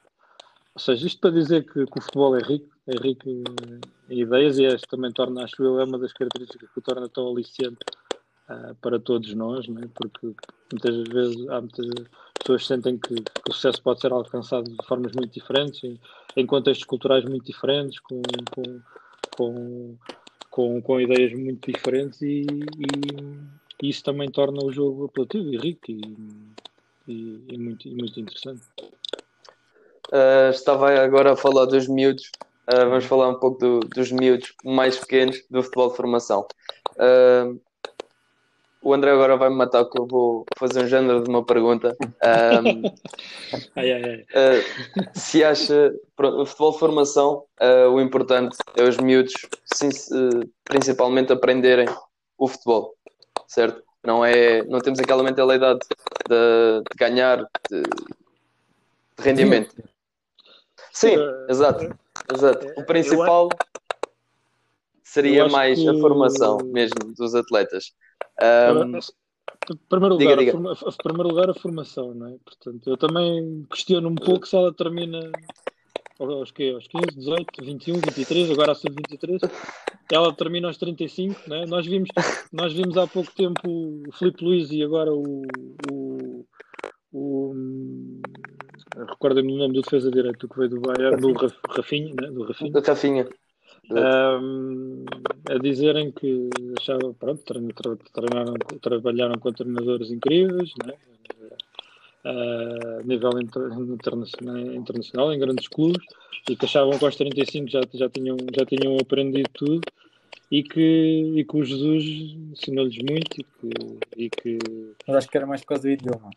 Ou 0.76 0.80
seja, 0.80 1.08
isto 1.08 1.20
para 1.20 1.32
dizer 1.32 1.66
que, 1.66 1.86
que, 1.88 1.98
o 1.98 2.02
futebol 2.02 2.38
é 2.38 2.42
rico, 2.44 2.70
é 2.86 2.96
rico 3.02 3.28
em 3.28 4.20
ideias 4.22 4.60
e 4.60 4.66
este 4.66 4.88
também 4.88 5.12
torna, 5.12 5.44
acho 5.44 5.64
eu, 5.64 5.80
é 5.80 5.84
uma 5.84 5.98
das 5.98 6.14
características 6.14 6.70
que 6.70 6.78
o 6.78 6.82
torna 6.84 7.10
tão 7.10 7.28
aliciante 7.32 7.80
uh, 8.50 8.76
para 8.82 9.00
todos 9.00 9.34
nós, 9.34 9.68
né? 9.68 9.82
porque 9.94 10.34
muitas 10.72 11.08
vezes 11.08 11.50
há 11.50 11.62
muitas 11.62 11.88
pessoas 12.40 12.66
sentem 12.66 12.98
que, 12.98 13.16
que, 13.16 13.50
o 13.50 13.54
sucesso 13.54 13.82
pode 13.82 14.02
ser 14.02 14.12
alcançado 14.12 14.70
de 14.70 14.86
formas 14.86 15.12
muito 15.14 15.34
diferentes, 15.34 15.84
em, 15.84 16.00
em 16.36 16.46
contextos 16.46 16.86
culturais 16.86 17.24
muito 17.26 17.46
diferentes, 17.46 18.00
com, 18.00 18.22
com, 18.54 18.82
com, 19.36 19.96
com, 20.50 20.82
com 20.82 21.02
ideias 21.02 21.34
muito 21.34 21.72
diferentes 21.72 22.22
e, 22.22 22.42
e, 22.46 23.84
e, 23.84 23.90
isso 23.90 24.04
também 24.04 24.30
torna 24.30 24.64
o 24.64 24.72
jogo 24.72 25.06
apelativo 25.06 25.54
e 25.54 25.58
rico 25.58 25.92
e, 25.92 26.02
e, 27.08 27.44
e 27.50 27.58
muito, 27.58 27.88
muito 27.90 28.20
interessante. 28.20 28.62
Uh, 30.12 30.50
estava 30.52 30.90
agora 31.00 31.34
a 31.34 31.36
falar 31.36 31.66
dos 31.66 31.88
miúdos. 31.88 32.32
Uh, 32.72 32.90
vamos 32.90 33.06
falar 33.06 33.30
um 33.30 33.40
pouco 33.40 33.60
do, 33.60 33.80
dos 33.82 34.12
miúdos 34.12 34.54
mais 34.64 34.98
pequenos 34.98 35.44
do 35.50 35.62
futebol 35.62 35.90
de 35.90 35.98
formação. 35.98 36.48
Uh, 36.96 37.60
o 38.88 38.94
André 38.94 39.12
agora 39.12 39.36
vai 39.36 39.50
me 39.50 39.58
matar 39.58 39.84
que 39.84 40.00
eu 40.00 40.08
vou 40.08 40.46
fazer 40.58 40.86
um 40.86 40.88
género 40.88 41.22
de 41.22 41.30
uma 41.30 41.46
pergunta. 41.46 41.94
Um, 42.02 42.84
ai, 43.76 43.92
ai, 43.92 44.04
ai. 44.04 44.22
Uh, 44.22 45.10
se 45.14 45.44
acha, 45.44 45.94
pronto, 46.16 46.42
o 46.42 46.46
futebol 46.46 46.72
de 46.72 46.80
formação, 46.80 47.44
uh, 47.62 47.90
o 47.90 48.00
importante 48.00 48.56
é 48.78 48.84
os 48.84 48.96
miúdos 48.96 49.34
sim, 49.66 49.90
uh, 49.90 50.50
principalmente 50.64 51.34
aprenderem 51.34 51.86
o 52.38 52.48
futebol, 52.48 52.96
certo? 53.46 53.84
Não, 54.06 54.24
é, 54.24 54.64
não 54.64 54.80
temos 54.80 55.02
aquela 55.02 55.22
mentalidade 55.22 55.80
de, 56.30 56.82
de 56.90 56.98
ganhar 56.98 57.40
de, 57.70 57.82
de, 57.82 59.22
rendimento. 59.22 59.76
Sim, 60.94 61.18
exato. 61.50 61.94
exato. 62.34 62.68
O 62.78 62.86
principal 62.86 63.50
seria 65.04 65.50
mais 65.50 65.78
que... 65.78 65.90
a 65.90 65.94
formação 65.96 66.60
mesmo 66.64 67.14
dos 67.18 67.36
atletas. 67.36 67.92
Um, 68.42 68.98
em 68.98 69.78
primeiro 69.90 70.16
lugar, 70.16 70.38
diga, 70.38 70.52
diga. 70.52 70.76
Forma, 70.76 70.98
primeiro 71.04 71.30
lugar, 71.30 71.50
a 71.50 71.54
formação, 71.54 72.14
não 72.14 72.28
é? 72.28 72.38
Portanto, 72.44 72.90
eu 72.90 72.98
também 72.98 73.66
questiono 73.70 74.08
um 74.08 74.16
pouco 74.16 74.48
se 74.48 74.56
ela 74.56 74.74
termina 74.74 75.20
aos, 76.20 76.52
quê? 76.52 76.72
aos 76.74 76.88
15, 76.88 77.18
18, 77.18 77.64
21, 77.64 77.94
23, 77.96 78.52
agora 78.52 78.72
a 78.72 78.76
sub-23, 78.76 79.50
ela 80.12 80.34
termina 80.34 80.68
aos 80.68 80.78
35, 80.78 81.50
né? 81.50 81.66
nós, 81.68 81.86
vimos, 81.86 82.10
nós 82.52 82.74
vimos 82.74 82.98
há 82.98 83.08
pouco 83.08 83.32
tempo 83.34 83.62
o 83.68 84.12
Filipe 84.14 84.44
Luiz 84.44 84.72
e 84.72 84.84
agora 84.84 85.14
o, 85.14 85.44
o, 85.92 86.46
o 87.12 87.54
recordo-me 88.96 89.54
o 89.54 89.58
nome 89.58 89.74
do 89.74 89.82
defesa 89.82 90.10
direito 90.10 90.48
que 90.48 90.58
veio 90.58 90.70
do 90.70 90.82
Bayern, 90.82 91.20
do 91.20 91.34
Rafinha, 91.70 92.14
né? 92.20 92.28
do 92.30 92.44
Rafinha. 92.44 92.72
Do 92.72 92.82
Rafinha 92.82 93.28
um, 93.92 95.06
a 95.50 95.58
dizerem 95.60 96.12
que 96.12 96.50
achavam, 96.80 97.14
pronto, 97.14 97.42
treinaram, 97.44 97.98
treinaram, 98.14 98.54
trabalharam 98.82 99.40
com 99.40 99.52
treinadores 99.52 100.12
incríveis, 100.12 100.74
né? 100.86 100.94
uh, 102.26 103.00
a 103.00 103.04
nível 103.04 103.32
inter, 103.42 103.72
internacional, 103.74 104.58
internacional, 104.58 105.34
em 105.34 105.40
grandes 105.40 105.68
clubes, 105.68 106.06
e 106.50 106.56
que 106.56 106.66
achavam 106.66 106.98
que 106.98 107.06
aos 107.06 107.16
35 107.16 107.70
já, 107.70 107.82
já, 107.94 108.10
tinham, 108.10 108.38
já 108.56 108.66
tinham 108.66 108.98
aprendido 109.00 109.50
tudo 109.54 109.82
e 110.50 110.64
que, 110.64 111.34
e 111.36 111.44
que 111.44 111.58
o 111.58 111.64
Jesus 111.64 112.06
ensinou-lhes 112.52 112.98
muito 112.98 113.40
e 113.40 113.44
que, 113.44 114.00
e 114.18 114.30
que. 114.30 114.58
Mas 115.08 115.18
acho 115.18 115.30
que 115.30 115.38
era 115.38 115.46
mais 115.46 115.62
por 115.62 115.68
causa 115.68 115.84
do 115.84 115.90
idioma. 115.90 116.30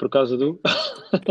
Por 0.00 0.08
causa 0.08 0.34
do. 0.34 0.58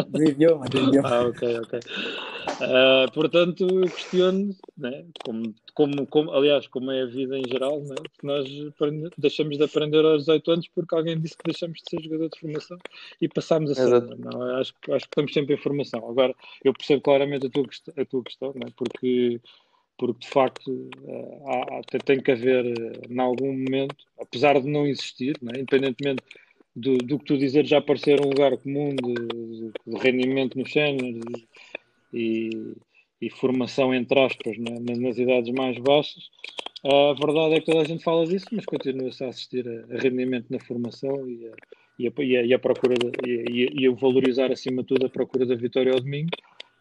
do 0.10 0.23
idioma, 0.23 0.65
do 0.67 0.77
idioma. 0.77 1.10
Ah, 1.10 1.27
ok, 1.27 1.58
ok. 1.58 1.79
Uh, 1.79 3.12
portanto, 3.13 3.67
eu 3.67 3.89
questiono, 3.89 4.55
né, 4.77 5.05
como, 5.25 5.55
como, 5.73 6.05
como, 6.05 6.32
aliás, 6.32 6.67
como 6.67 6.91
é 6.91 7.01
a 7.01 7.08
vida 7.08 7.36
em 7.36 7.49
geral, 7.49 7.82
né, 7.82 7.95
que 8.19 8.27
nós 8.27 8.47
deixamos 9.17 9.58
de 9.58 9.63
aprender 9.63 10.05
aos 10.05 10.25
18 10.25 10.51
anos 10.51 10.67
porque 10.67 10.93
alguém 10.93 11.19
disse 11.19 11.36
que 11.36 11.45
deixamos 11.45 11.79
de 11.79 11.89
ser 11.89 12.03
jogador 12.03 12.29
de 12.29 12.39
formação 12.39 12.77
e 13.19 13.27
passámos 13.27 13.71
a 13.71 13.73
ser. 13.73 14.17
Não, 14.19 14.43
acho, 14.58 14.75
acho 14.91 15.05
que 15.05 15.10
estamos 15.10 15.34
sempre 15.34 15.55
em 15.55 15.58
formação. 15.58 16.08
Agora, 16.08 16.36
eu 16.63 16.71
percebo 16.71 17.01
claramente 17.01 17.47
a 17.47 17.49
tua, 17.49 17.65
a 17.97 18.05
tua 18.05 18.23
questão, 18.23 18.53
né, 18.53 18.67
porque 18.77 19.41
porque 19.97 20.21
de 20.21 20.29
facto 20.29 20.89
eh, 21.05 21.39
há, 21.45 21.99
tem 22.05 22.21
que 22.21 22.32
haver, 22.32 22.65
eh, 22.65 23.01
em 23.10 23.19
algum 23.19 23.51
momento, 23.51 23.97
apesar 24.17 24.62
de 24.62 24.69
não 24.69 24.88
existir, 24.88 25.36
né, 25.41 25.51
independentemente 25.58 26.23
do, 26.79 26.97
do, 26.97 27.19
que 27.19 27.25
tu 27.25 27.37
dizer 27.37 27.65
já 27.65 27.79
aparecer 27.79 28.19
um 28.21 28.29
lugar 28.29 28.57
comum 28.57 28.89
de, 28.89 29.71
de 29.85 29.97
rendimento 29.97 30.57
nos 30.57 30.71
séniores 30.71 31.21
e, 32.13 32.49
e, 33.21 33.29
formação, 33.29 33.93
entre 33.93 34.19
aspas, 34.19 34.57
né, 34.57 34.77
nas 34.97 35.17
idades 35.17 35.51
mais 35.53 35.77
baixas, 35.77 36.29
a 36.83 37.13
verdade 37.13 37.55
é 37.55 37.59
que 37.59 37.65
toda 37.65 37.81
a 37.81 37.85
gente 37.85 38.03
fala 38.03 38.25
disso, 38.25 38.47
mas 38.51 38.65
continua-se 38.65 39.23
a 39.23 39.27
assistir 39.27 39.67
a, 39.67 39.95
a, 39.95 39.99
rendimento 39.99 40.47
na 40.49 40.59
formação 40.59 41.29
e 41.29 41.47
a, 41.47 41.51
e 41.99 42.07
a, 42.07 42.11
e 42.23 42.37
a, 42.37 42.43
e 42.43 42.53
a 42.53 42.59
procura 42.59 42.95
de, 42.95 43.11
e, 43.27 43.81
e, 43.81 43.87
a 43.87 43.91
valorizar 43.91 44.51
acima 44.51 44.81
de 44.81 44.87
tudo 44.87 45.05
a 45.05 45.09
procura 45.09 45.45
da 45.45 45.55
vitória 45.55 45.91
ao 45.91 45.99
domingo, 45.99 46.31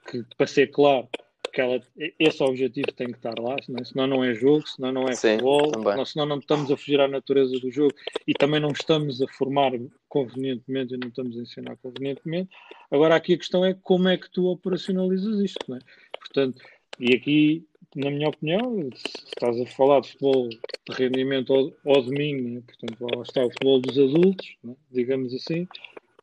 que 0.09 0.23
para 0.37 0.47
ser 0.47 0.69
claro 0.69 1.09
ela, 1.57 1.81
esse 2.19 2.43
objetivo 2.43 2.93
tem 2.93 3.09
que 3.09 3.17
estar 3.17 3.39
lá, 3.39 3.57
senão, 3.63 3.85
senão 3.85 4.07
não 4.07 4.25
é 4.25 4.35
jogo, 4.35 4.67
senão 4.69 4.93
não 4.93 5.09
é 5.09 5.15
Sim, 5.15 5.33
futebol, 5.33 5.73
senão, 5.75 6.05
senão 6.05 6.27
não 6.27 6.39
estamos 6.39 6.71
a 6.71 6.77
fugir 6.77 7.01
à 7.01 7.09
natureza 7.09 7.59
do 7.59 7.71
jogo 7.71 7.95
e 8.27 8.35
também 8.35 8.61
não 8.61 8.71
estamos 8.71 9.23
a 9.23 9.29
formar 9.29 9.73
convenientemente 10.09 10.95
e 10.95 10.99
não 10.99 11.09
estamos 11.09 11.39
a 11.39 11.43
ensinar 11.43 11.77
convenientemente. 11.77 12.51
Agora 12.91 13.17
aqui 13.17 13.35
a 13.35 13.39
questão 13.39 13.65
é 13.65 13.75
como 13.83 14.09
é 14.09 14.17
que 14.17 14.31
tu 14.31 14.47
operacionalizas 14.47 15.41
isto, 15.41 15.65
não 15.69 15.77
é? 15.77 15.81
Portanto, 16.19 16.63
e 16.99 17.15
aqui, 17.15 17.67
na 17.95 18.11
minha 18.11 18.29
opinião, 18.29 18.91
se 18.95 19.25
estás 19.27 19.61
a 19.61 19.67
falar 19.67 20.01
de 20.01 20.09
futebol 20.09 20.49
de 20.49 20.95
rendimento 20.95 21.55
ao, 21.55 21.95
ao 21.95 22.03
domingo, 22.03 22.49
né? 22.49 22.63
portanto 22.67 23.17
lá 23.17 23.23
está 23.23 23.45
o 23.45 23.51
futebol 23.51 23.81
dos 23.81 23.99
adultos, 23.99 24.57
né? 24.65 24.75
digamos 24.91 25.33
assim, 25.35 25.67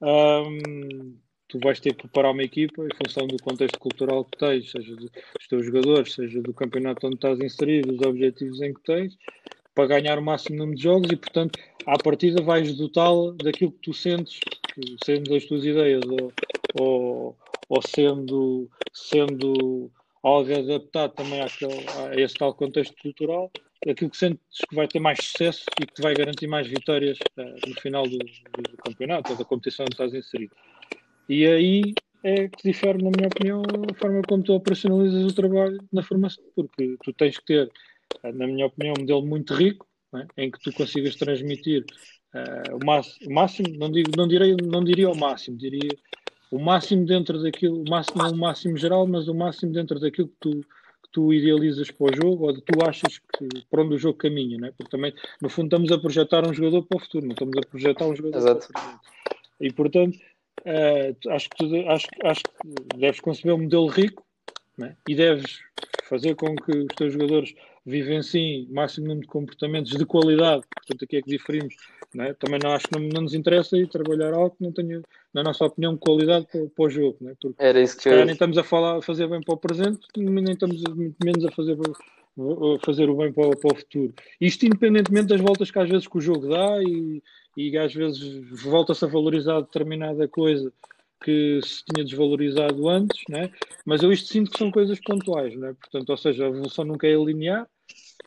um, 0.01 1.15
tu 1.47 1.59
vais 1.59 1.79
ter 1.79 1.93
que 1.93 2.03
preparar 2.03 2.31
uma 2.31 2.43
equipa 2.43 2.83
em 2.83 3.05
função 3.05 3.27
do 3.27 3.37
contexto 3.37 3.79
cultural 3.79 4.25
que 4.25 4.37
tens, 4.37 4.71
seja 4.71 4.95
dos 4.95 5.47
teus 5.47 5.65
jogadores, 5.65 6.13
seja 6.13 6.41
do 6.41 6.53
campeonato 6.53 7.07
onde 7.07 7.15
estás 7.15 7.39
inserido, 7.39 7.93
dos 7.93 8.05
objetivos 8.05 8.61
em 8.61 8.73
que 8.73 8.81
tens, 8.81 9.17
para 9.73 9.87
ganhar 9.87 10.17
o 10.17 10.21
máximo 10.21 10.57
número 10.57 10.77
de 10.77 10.83
jogos 10.83 11.11
e, 11.11 11.15
portanto, 11.15 11.59
à 11.85 11.97
partida 11.97 12.41
vais 12.41 12.75
dotá-la 12.75 13.33
daquilo 13.33 13.71
que 13.73 13.79
tu 13.79 13.93
sentes, 13.93 14.39
sendo 15.03 15.35
as 15.35 15.45
tuas 15.45 15.65
ideias 15.65 16.03
ou, 16.05 16.31
ou, 16.73 17.37
ou 17.69 17.81
sendo, 17.81 18.69
sendo 18.93 19.91
algo 20.23 20.51
adaptado 20.57 21.13
também 21.13 21.41
àquele, 21.41 21.85
a 22.09 22.19
esse 22.19 22.35
tal 22.35 22.53
contexto 22.53 22.95
cultural, 23.01 23.51
aquilo 23.87 24.09
que 24.09 24.17
sentes 24.17 24.41
que 24.67 24.75
vai 24.75 24.87
ter 24.87 24.99
mais 24.99 25.23
sucesso 25.23 25.65
e 25.79 25.85
que 25.85 26.01
vai 26.01 26.15
garantir 26.15 26.47
mais 26.47 26.67
vitórias 26.67 27.19
uh, 27.37 27.69
no 27.69 27.79
final 27.81 28.07
do, 28.07 28.17
do 28.17 28.77
campeonato 28.77 29.31
ou 29.31 29.37
da 29.37 29.45
competição 29.45 29.85
onde 29.85 29.93
estás 29.93 30.13
inserido. 30.13 30.55
E 31.27 31.45
aí 31.45 31.93
é 32.23 32.47
que 32.47 32.63
difere, 32.63 33.03
na 33.03 33.11
minha 33.11 33.27
opinião, 33.27 33.61
a 33.61 33.93
forma 33.95 34.21
como 34.27 34.43
tu 34.43 34.53
operacionalizas 34.53 35.31
o 35.31 35.35
trabalho 35.35 35.77
na 35.91 36.01
formação, 36.01 36.43
porque 36.55 36.97
tu 37.03 37.13
tens 37.13 37.37
que 37.37 37.45
ter, 37.45 37.71
na 38.23 38.47
minha 38.47 38.65
opinião, 38.65 38.95
um 38.97 39.01
modelo 39.01 39.25
muito 39.25 39.53
rico, 39.53 39.87
é? 40.15 40.43
em 40.43 40.51
que 40.51 40.59
tu 40.59 40.71
consigas 40.73 41.15
transmitir 41.15 41.85
uh, 42.33 42.75
o, 42.81 42.85
máximo, 42.85 43.29
o, 43.29 43.33
máximo, 43.33 43.77
não, 43.77 43.91
digo, 43.91 44.11
não, 44.17 44.27
direi, 44.27 44.55
não 44.55 44.83
diria 44.83 45.09
o 45.09 45.15
máximo, 45.15 45.57
diria 45.57 45.91
o 46.51 46.59
máximo 46.59 47.05
dentro 47.05 47.41
daquilo, 47.41 47.81
o 47.81 47.89
máximo, 47.89 48.23
não 48.23 48.31
o 48.31 48.37
máximo 48.37 48.77
geral, 48.77 49.05
mas 49.07 49.27
o 49.27 49.33
máximo 49.33 49.71
dentro 49.71 49.99
daquilo 49.99 50.29
que 50.29 50.37
tu, 50.39 50.51
que 50.61 51.11
tu 51.11 51.33
idealizas 51.33 51.91
para 51.91 52.11
o 52.11 52.15
jogo 52.15 52.45
ou 52.45 52.53
de 52.53 52.61
tu 52.61 52.83
achas 52.83 53.19
que 53.19 53.47
para 53.69 53.83
onde 53.83 53.95
o 53.95 53.99
jogo 53.99 54.17
caminha, 54.17 54.57
não 54.57 54.67
é? 54.67 54.71
porque 54.71 54.89
também, 54.89 55.13
no 55.41 55.49
fundo, 55.49 55.67
estamos 55.67 55.91
a 55.91 55.97
projetar 55.97 56.47
um 56.47 56.53
jogador 56.53 56.83
para 56.83 56.97
o 56.97 57.01
futuro, 57.01 57.25
não 57.25 57.33
estamos 57.33 57.57
a 57.57 57.61
projetar 57.61 58.05
um 58.07 58.15
jogador 58.15 58.37
Exato. 58.37 58.67
para 58.71 58.81
o 58.81 58.83
presente. 58.83 59.15
E, 59.59 59.71
portanto, 59.71 60.17
Uh, 60.61 61.29
acho, 61.29 61.49
que 61.49 61.57
tu, 61.57 61.89
acho, 61.89 62.07
acho 62.23 62.41
que 62.43 62.97
deves 62.97 63.19
conceber 63.19 63.53
um 63.53 63.63
modelo 63.63 63.87
rico 63.87 64.25
né? 64.77 64.95
e 65.07 65.15
deves 65.15 65.59
fazer 66.05 66.35
com 66.35 66.55
que 66.55 66.71
os 66.71 66.87
teus 66.95 67.13
jogadores 67.13 67.53
vivenciem 67.85 68.67
máximo 68.71 69.07
número 69.07 69.21
de 69.21 69.27
comportamentos 69.27 69.91
de 69.91 70.05
qualidade. 70.05 70.63
Portanto, 70.75 71.03
aqui 71.03 71.17
é 71.17 71.21
que 71.21 71.29
diferimos. 71.29 71.75
Né? 72.13 72.33
Também 72.33 72.59
não 72.63 72.71
acho 72.71 72.87
que 72.87 72.97
não, 72.97 73.07
não, 73.07 73.21
nos 73.21 73.33
interessa 73.33 73.77
ir 73.77 73.87
trabalhar 73.87 74.33
algo 74.33 74.55
que 74.55 74.63
não 74.63 74.71
tenha, 74.71 75.01
na 75.33 75.43
nossa 75.43 75.65
opinião, 75.65 75.97
qualidade 75.97 76.47
para, 76.51 76.65
para 76.67 76.85
o 76.85 76.89
jogo. 76.89 77.17
Né? 77.21 77.33
Porque 77.39 77.55
Era 77.59 77.79
isso 77.79 77.97
que 77.97 78.09
eu... 78.09 78.25
nem 78.25 78.33
estamos 78.33 78.57
a 78.57 78.63
falar, 78.63 78.97
a 78.97 79.01
fazer 79.01 79.27
bem 79.27 79.41
para 79.41 79.53
o 79.53 79.57
presente, 79.57 79.99
nem 80.17 80.53
estamos 80.53 80.81
muito 80.95 81.15
menos 81.23 81.45
a 81.45 81.51
fazer, 81.51 81.73
a 81.73 82.24
fazer 82.85 83.09
o 83.09 83.15
bem 83.15 83.31
para, 83.31 83.55
para 83.55 83.73
o 83.73 83.77
futuro. 83.77 84.13
Isto 84.39 84.65
independentemente 84.65 85.27
das 85.27 85.41
voltas 85.41 85.71
que 85.71 85.79
às 85.79 85.89
vezes 85.89 86.07
que 86.07 86.17
o 86.17 86.21
jogo 86.21 86.49
dá 86.49 86.81
e 86.83 87.21
e 87.57 87.77
às 87.77 87.93
vezes 87.93 88.61
volta-se 88.61 89.05
a 89.05 89.07
valorizar 89.07 89.61
determinada 89.61 90.27
coisa 90.27 90.71
que 91.23 91.59
se 91.63 91.83
tinha 91.85 92.03
desvalorizado 92.03 92.89
antes, 92.89 93.23
né? 93.29 93.49
mas 93.85 94.03
eu 94.03 94.11
isto 94.11 94.31
sinto 94.31 94.51
que 94.51 94.57
são 94.57 94.69
coisas 94.69 94.99
pontuais, 94.99 95.55
né? 95.55 95.73
portanto, 95.79 96.09
ou 96.09 96.17
seja, 96.17 96.45
a 96.45 96.49
evolução 96.49 96.83
nunca 96.83 97.07
é 97.07 97.15
linear 97.15 97.67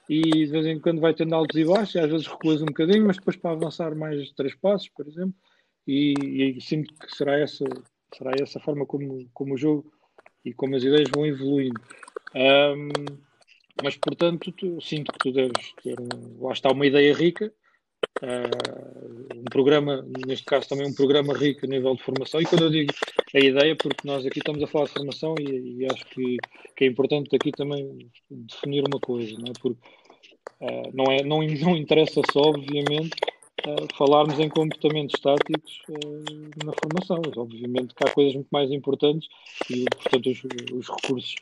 e 0.08 0.22
de 0.22 0.46
vez 0.46 0.66
em 0.66 0.80
quando 0.80 1.00
vai 1.00 1.12
tendo 1.12 1.34
altos 1.34 1.56
e 1.58 1.64
baixos, 1.64 1.94
e 1.94 2.00
às 2.00 2.10
vezes 2.10 2.26
recuas 2.26 2.62
um 2.62 2.66
bocadinho, 2.66 3.06
mas 3.06 3.18
depois 3.18 3.36
para 3.36 3.50
avançar 3.50 3.94
mais 3.94 4.32
três 4.32 4.54
passos, 4.54 4.88
por 4.88 5.06
exemplo, 5.06 5.34
e, 5.86 6.56
e 6.56 6.60
sinto 6.62 6.94
que 6.94 7.14
será 7.14 7.38
essa, 7.38 7.64
será 8.16 8.32
essa 8.40 8.58
forma 8.58 8.86
como, 8.86 9.28
como 9.34 9.54
o 9.54 9.58
jogo 9.58 9.92
e 10.44 10.54
como 10.54 10.74
as 10.76 10.82
ideias 10.82 11.10
vão 11.14 11.26
evoluindo. 11.26 11.78
Um, 12.34 12.88
mas, 13.82 13.96
portanto, 13.96 14.52
tu, 14.52 14.80
sinto 14.80 15.12
que 15.12 15.18
tu 15.18 15.32
deves 15.32 15.72
ter 15.82 15.98
um, 16.00 16.44
lá 16.44 16.52
está 16.52 16.70
uma 16.70 16.86
ideia 16.86 17.14
rica, 17.14 17.52
Uh, 18.22 19.38
um 19.38 19.44
programa, 19.44 20.04
neste 20.26 20.44
caso 20.44 20.68
também 20.68 20.86
um 20.86 20.94
programa 20.94 21.32
rico 21.34 21.64
a 21.64 21.68
nível 21.68 21.94
de 21.94 22.02
formação. 22.02 22.40
E 22.40 22.46
quando 22.46 22.64
eu 22.64 22.70
digo 22.70 22.92
a 23.34 23.38
ideia, 23.38 23.76
porque 23.76 24.06
nós 24.06 24.26
aqui 24.26 24.38
estamos 24.38 24.62
a 24.62 24.66
falar 24.66 24.86
de 24.86 24.92
formação 24.92 25.34
e, 25.38 25.82
e 25.82 25.86
acho 25.86 26.04
que, 26.06 26.36
que, 26.76 26.84
é 26.84 26.88
importante 26.88 27.34
aqui 27.34 27.52
também 27.52 28.10
definir 28.30 28.84
uma 28.86 29.00
coisa, 29.00 29.36
não 29.38 29.48
é? 29.48 29.52
Porque 29.60 29.80
uh, 30.60 30.90
não, 30.92 31.04
é, 31.12 31.22
não, 31.22 31.42
não 31.42 31.76
interessa 31.76 32.20
só, 32.32 32.40
obviamente, 32.40 33.16
uh, 33.66 33.96
falarmos 33.96 34.38
em 34.40 34.48
comportamentos 34.48 35.14
estáticos 35.16 35.82
na 36.64 36.72
formação. 36.82 37.22
Mas, 37.24 37.36
obviamente 37.36 37.94
que 37.94 38.04
há 38.04 38.10
coisas 38.12 38.34
muito 38.34 38.48
mais 38.50 38.70
importantes 38.70 39.28
e, 39.70 39.84
portanto, 39.84 40.30
os, 40.30 40.42
os 40.72 40.88
recursos 40.88 41.34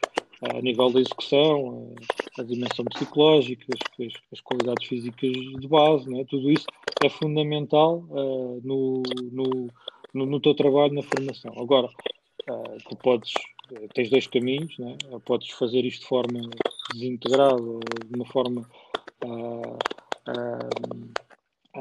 a 0.43 0.61
nível 0.61 0.91
da 0.91 1.01
execução, 1.01 1.95
a, 2.39 2.43
a 2.43 2.45
dimensão 2.45 2.85
psicológica, 2.87 3.65
as, 3.73 4.13
as, 4.33 4.41
qualidades 4.41 4.87
físicas 4.87 5.33
de 5.33 5.69
base, 5.69 6.09
né? 6.11 6.25
tudo 6.29 6.51
isso 6.51 6.67
é 7.03 7.09
fundamental 7.09 8.05
uh, 8.11 8.61
no, 8.63 9.03
no, 9.33 9.69
no, 10.13 10.27
no, 10.27 10.41
teu 10.41 10.55
trabalho 10.55 10.95
na 10.95 11.03
formação. 11.03 11.53
Agora, 11.57 11.89
uh, 12.51 12.77
tu 12.89 12.97
podes, 12.97 13.33
tens 13.95 14.11
dois 14.11 14.27
caminhos, 14.27 14.77
né? 14.79 14.97
podes 15.25 15.51
fazer 15.51 15.85
isto 15.85 16.03
de 16.03 16.09
forma 16.09 16.41
desintegrada, 16.93 17.57
de 17.57 18.15
uma 18.15 18.27
forma 18.27 18.69
uh, 19.25 19.79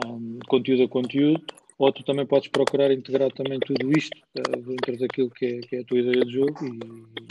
um, 0.06 0.40
conteúdo 0.48 0.84
a 0.84 0.88
conteúdo, 0.88 1.44
ou 1.78 1.92
tu 1.92 2.04
também 2.04 2.26
podes 2.26 2.48
procurar 2.50 2.92
integrar 2.92 3.32
também 3.32 3.60
tudo 3.60 3.92
isto 3.98 4.18
dentro 4.34 4.98
daquilo 4.98 5.30
que 5.30 5.46
é, 5.46 5.60
que 5.60 5.76
é, 5.76 5.80
a 5.80 5.84
tua 5.84 6.00
ideia 6.00 6.26
de 6.26 6.32
jogo 6.32 6.66
e, 6.66 6.80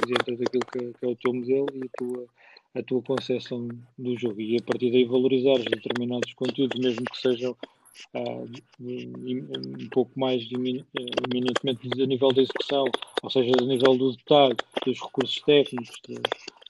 dentro 0.07 0.37
daquilo 0.37 0.65
que 0.71 0.79
é, 0.79 0.93
que 0.99 1.05
é, 1.05 1.09
o 1.09 1.17
teu 1.17 1.33
modelo 1.33 1.67
e 1.75 1.85
a 1.85 1.89
tua, 1.97 2.27
a 2.75 2.83
tua 2.83 3.03
concepção 3.03 3.69
do 3.99 4.19
jogo. 4.19 4.41
E 4.41 4.57
a 4.57 4.63
partir 4.63 4.91
daí 4.91 5.05
valorizares 5.05 5.65
determinados 5.65 6.33
conteúdos, 6.35 6.79
mesmo 6.79 7.05
que 7.05 7.19
sejam 7.19 7.57
uh, 8.15 8.49
um 8.81 9.89
pouco 9.91 10.13
mais 10.19 10.47
eminentemente 10.53 12.03
a 12.03 12.07
nível 12.07 12.33
da 12.33 12.43
execução, 12.43 12.85
ou 13.23 13.31
seja, 13.31 13.53
a 13.59 13.65
nível 13.65 13.97
do 13.97 14.13
detalhe, 14.13 14.57
dos 14.85 15.01
recursos 15.01 15.41
técnicos, 15.41 16.03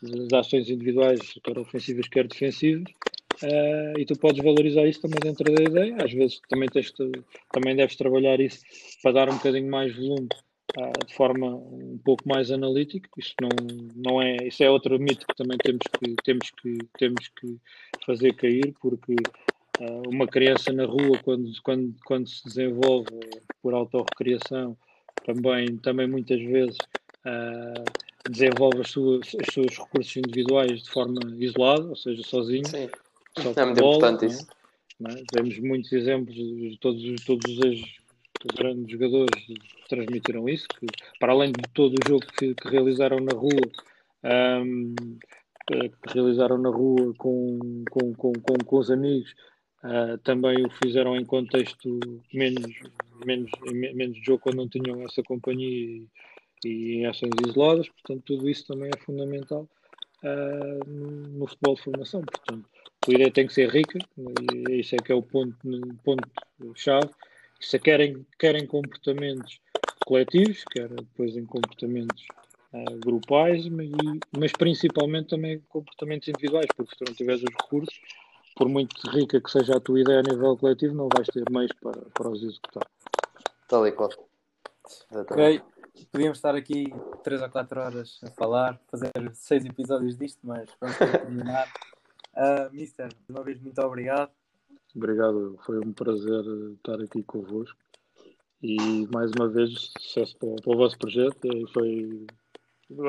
das 0.03 0.33
ações 0.33 0.69
individuais, 0.69 1.21
quer 1.43 1.59
ofensivas, 1.59 2.09
quer 2.09 2.29
defensivas, 2.29 2.93
Uh, 3.43 3.99
e 3.99 4.05
tu 4.05 4.19
podes 4.19 4.43
valorizar 4.43 4.87
isso 4.87 5.01
também 5.01 5.19
dentro 5.21 5.53
da 5.53 5.63
ideia. 5.63 5.97
Às 6.03 6.13
vezes 6.13 6.41
também, 6.49 6.69
tens 6.69 6.93
também 7.53 7.77
deves 7.77 7.97
trabalhar 7.97 8.41
isso 8.41 8.61
para 9.03 9.13
dar 9.13 9.29
um 9.29 9.37
bocadinho 9.37 9.71
mais 9.71 9.95
volume 9.95 10.29
uh, 10.79 11.07
de 11.07 11.15
forma 11.15 11.55
um 11.55 11.99
pouco 12.05 12.29
mais 12.29 12.51
analítica. 12.51 13.09
Isso 13.19 13.35
não, 13.41 13.51
não 13.97 14.23
é, 14.23 14.37
isso 14.47 14.63
é 14.63 14.71
outro 14.71 14.99
mito 14.99 15.27
que 15.27 15.37
também 15.37 15.59
temos 15.59 15.83
que, 15.99 16.15
temos 16.23 16.51
que, 16.51 16.79
temos 16.99 17.29
que 17.29 17.59
fazer 18.07 18.35
cair, 18.35 18.75
porque 18.81 19.15
uh, 19.81 20.09
uma 20.09 20.27
criança 20.27 20.73
na 20.73 20.87
rua, 20.87 21.19
quando, 21.25 21.51
quando, 21.63 21.95
quando 22.05 22.29
se 22.29 22.45
desenvolve 22.45 23.09
por 23.63 23.75
autorrecriação, 23.75 24.77
também, 25.25 25.77
também 25.79 26.07
muitas 26.07 26.41
vezes 26.41 26.77
uh, 27.27 27.85
desenvolve 28.31 28.81
as 28.81 28.91
suas, 28.91 29.35
os 29.35 29.53
seus 29.53 29.79
recursos 29.79 30.17
individuais 30.17 30.83
de 30.83 30.91
forma 30.91 31.21
isolada, 31.39 31.89
ou 31.89 31.97
seja, 31.97 32.23
sozinho. 32.23 32.67
Sim, 32.67 32.89
é 33.37 33.65
muito 33.65 33.81
bola, 33.81 33.97
importante 33.97 34.27
isso. 34.27 34.47
É? 35.07 35.25
Temos 35.33 35.59
muitos 35.59 35.93
exemplos 35.93 36.35
de 36.35 36.79
todos, 36.81 37.25
todos 37.25 37.59
os 37.59 38.05
grandes 38.57 38.91
jogadores 38.91 39.47
transmitiram 39.89 40.49
isso, 40.49 40.67
que 40.69 40.87
para 41.19 41.33
além 41.33 41.53
de 41.53 41.63
todo 41.73 41.95
o 41.95 42.09
jogo 42.09 42.25
que, 42.39 42.55
que 42.55 42.69
realizaram 42.69 43.19
na 43.19 43.33
rua, 43.35 43.61
um, 44.63 44.95
que 45.67 46.15
realizaram 46.15 46.59
na 46.59 46.69
rua 46.69 47.15
com, 47.17 47.59
com, 47.91 48.15
com, 48.15 48.33
com, 48.35 48.55
com 48.65 48.77
os 48.77 48.91
amigos, 48.91 49.35
uh, 49.83 50.19
também 50.19 50.65
o 50.65 50.71
fizeram 50.71 51.17
em 51.17 51.25
contexto 51.25 51.99
menos, 52.33 52.73
menos, 53.25 53.51
menos 53.73 54.17
de 54.17 54.25
jogo 54.25 54.41
quando 54.41 54.57
não 54.57 54.69
tinham 54.69 55.03
essa 55.03 55.23
companhia 55.23 55.69
e, 55.69 56.07
e 56.65 56.97
em 56.97 57.07
ações 57.07 57.33
isoladas, 57.47 57.89
portanto 57.89 58.23
tudo 58.27 58.49
isso 58.49 58.67
também 58.67 58.91
é 58.95 59.05
fundamental 59.05 59.69
uh, 60.23 60.91
no 60.91 61.47
futebol 61.47 61.75
de 61.75 61.83
formação, 61.83 62.23
portanto 62.23 62.69
a 63.11 63.15
ideia 63.15 63.31
tem 63.31 63.47
que 63.47 63.55
ser 63.55 63.69
rica, 63.69 63.99
e 64.19 64.81
isso 64.81 64.95
é 64.95 64.99
que 64.99 65.13
é 65.13 65.15
o 65.15 65.23
ponto, 65.23 65.57
ponto 66.03 66.29
chave, 66.75 67.11
se 67.61 67.79
querem, 67.79 68.27
querem 68.39 68.67
comportamentos 68.67 69.61
coletivos, 70.07 70.65
quer 70.65 70.89
depois 70.89 71.37
em 71.37 71.47
comportamentos 71.47 72.27
uh, 72.73 72.99
grupais, 73.01 73.69
mas, 73.69 73.89
mas, 74.37 74.53
principalmente 74.53 75.31
também 75.31 75.61
comportamentos 75.69 76.29
individuais, 76.29 76.67
porque 76.77 76.93
se 76.93 76.99
tu 76.99 77.05
não 77.09 77.15
tiveres 77.15 77.43
os 77.43 77.51
recursos, 77.63 78.01
por 78.57 78.69
muito 78.69 78.95
rica 79.11 79.41
que 79.41 79.51
seja 79.51 79.77
a 79.77 79.81
tua 79.81 80.01
ideia 80.01 80.21
a 80.21 80.23
nível 80.23 80.57
coletivo, 80.57 80.95
não 80.95 81.09
vais 81.13 81.27
ter 81.29 81.45
meios 81.51 81.73
para, 81.81 82.01
para 82.13 82.31
os 82.31 82.43
executar. 82.43 82.87
Tal 83.69 83.87
e 83.87 83.93
qual. 83.93 84.11
Ok, 85.11 85.63
podíamos 86.13 86.39
estar 86.39 86.55
aqui 86.55 86.93
3 87.23 87.43
ou 87.43 87.51
4 87.51 87.81
horas 87.81 88.21
a 88.23 88.31
falar, 88.31 88.79
fazer 88.91 89.13
6 89.33 89.65
episódios 89.65 90.17
disto, 90.17 90.41
mas 90.43 90.69
vamos 90.81 90.97
terminar. 90.97 91.73
Uh, 92.37 92.73
Mister, 92.73 93.09
uma 93.29 93.43
vez 93.43 93.61
muito 93.61 93.81
obrigado. 93.81 94.31
Obrigado, 94.95 95.59
foi 95.65 95.79
um 95.79 95.93
prazer 95.93 96.45
estar 96.77 97.01
aqui 97.01 97.23
convosco 97.25 97.77
e 98.63 99.07
mais 99.13 99.31
uma 99.33 99.49
vez 99.49 99.93
sucesso 99.99 100.37
para, 100.39 100.55
para 100.63 100.73
o 100.73 100.77
vosso 100.77 100.97
projeto 100.99 101.39
e 101.45 101.67
foi 101.73 102.27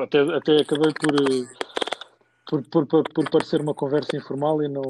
até, 0.02 0.20
até 0.20 0.56
acabei 0.58 0.92
por, 0.92 2.62
por, 2.62 2.68
por, 2.68 2.86
por, 2.86 3.04
por 3.14 3.30
parecer 3.30 3.60
uma 3.60 3.74
conversa 3.74 4.16
informal 4.16 4.62
e 4.62 4.68
não, 4.68 4.82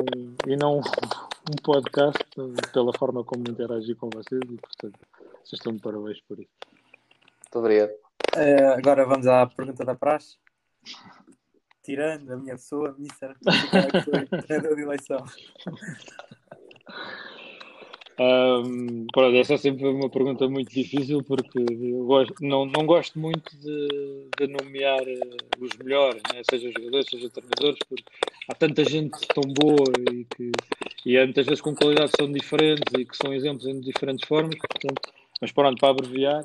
e 0.47 0.57
não 0.57 0.81
um 1.49 1.57
podcast 1.63 2.25
pela 2.73 2.93
forma 2.99 3.23
como 3.25 3.45
interagi 3.49 3.95
com 3.95 4.11
vocês 4.11 4.43
e 4.43 4.57
portanto 4.57 4.99
vocês 5.45 5.53
estão 5.53 5.73
de 5.73 5.81
parabéns 5.81 6.21
por 6.23 6.41
isso. 6.41 6.51
Muito 7.43 7.59
obrigado. 7.59 7.91
Uh, 8.35 8.73
agora 8.77 9.07
vamos 9.07 9.27
à 9.27 9.47
pergunta 9.47 9.85
da 9.85 9.95
praxe. 9.95 10.37
Tirando 11.87 12.33
a 12.33 12.37
minha 12.37 12.57
pessoa, 12.57 12.97
Mister, 12.99 13.31
é 13.31 14.43
treinador 14.43 14.75
de 14.75 14.83
eleição? 14.83 15.25
Um, 18.19 19.07
pronto, 19.13 19.37
essa 19.37 19.57
sempre 19.57 19.87
uma 19.87 20.11
pergunta 20.11 20.49
muito 20.49 20.73
difícil 20.73 21.23
porque 21.23 21.65
gosto, 22.05 22.35
não, 22.41 22.67
não 22.67 22.85
gosto 22.85 23.21
muito 23.21 23.57
de, 23.59 24.29
de 24.37 24.47
nomear 24.49 25.03
uh, 25.03 25.65
os 25.65 25.77
melhores, 25.77 26.21
né? 26.35 26.43
seja 26.51 26.73
jogadores, 26.77 27.07
seja 27.09 27.31
treinadores, 27.31 27.79
porque 27.89 28.05
há 28.49 28.55
tanta 28.55 28.83
gente 28.85 29.17
tão 29.29 29.45
boa 29.45 29.85
e 30.11 30.25
que 30.25 30.51
e 31.05 31.17
muitas 31.25 31.47
vezes 31.47 31.61
com 31.61 31.73
qualidades 31.73 32.15
são 32.19 32.33
diferentes 32.33 32.93
e 32.99 33.05
que 33.05 33.17
são 33.17 33.33
exemplos 33.33 33.65
em 33.65 33.81
diferentes 33.81 34.27
formas, 34.27 34.57
portanto, 34.57 35.13
mas 35.41 35.53
pronto, 35.53 35.79
para 35.79 35.91
abreviar, 35.91 36.45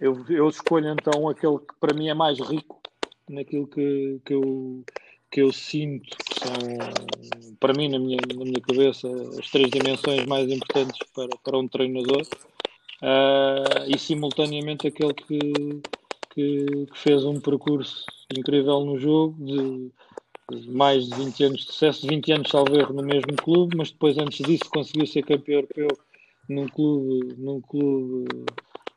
eu, 0.00 0.24
eu 0.28 0.48
escolho 0.48 0.88
então 0.88 1.28
aquele 1.28 1.58
que 1.58 1.74
para 1.78 1.94
mim 1.94 2.08
é 2.08 2.14
mais 2.14 2.40
rico 2.40 2.80
naquilo 3.28 3.66
que, 3.66 4.20
que 4.24 4.34
eu 4.34 4.84
que 5.30 5.42
eu 5.42 5.52
sinto 5.52 6.16
que 6.16 6.40
são, 6.40 7.56
para 7.58 7.74
mim, 7.74 7.88
na 7.88 7.98
minha, 7.98 8.18
na 8.34 8.44
minha 8.44 8.60
cabeça, 8.60 9.08
as 9.38 9.50
três 9.50 9.70
dimensões 9.70 10.24
mais 10.26 10.50
importantes 10.50 10.98
para, 11.14 11.28
para 11.42 11.58
um 11.58 11.68
treinador. 11.68 12.22
Uh, 13.02 13.84
e, 13.86 13.98
simultaneamente, 13.98 14.86
aquele 14.86 15.12
que, 15.12 15.38
que, 16.30 16.86
que, 16.86 16.98
fez 16.98 17.24
um 17.24 17.38
percurso 17.38 18.06
incrível 18.34 18.80
no 18.84 18.98
jogo 18.98 19.36
de, 19.44 19.90
de 20.58 20.70
mais 20.70 21.06
de 21.06 21.14
20 21.14 21.44
anos 21.44 21.60
de 21.60 21.66
sucesso, 21.66 22.06
20 22.06 22.32
anos, 22.32 22.54
erro, 22.54 22.94
no 22.94 23.02
mesmo 23.02 23.36
clube, 23.36 23.76
mas 23.76 23.90
depois, 23.90 24.16
antes 24.16 24.46
disso, 24.46 24.70
conseguiu 24.70 25.06
ser 25.06 25.22
campeão 25.22 25.56
europeu 25.56 25.88
num 26.48 26.66
clube, 26.66 27.34
num 27.36 27.60
clube 27.60 28.46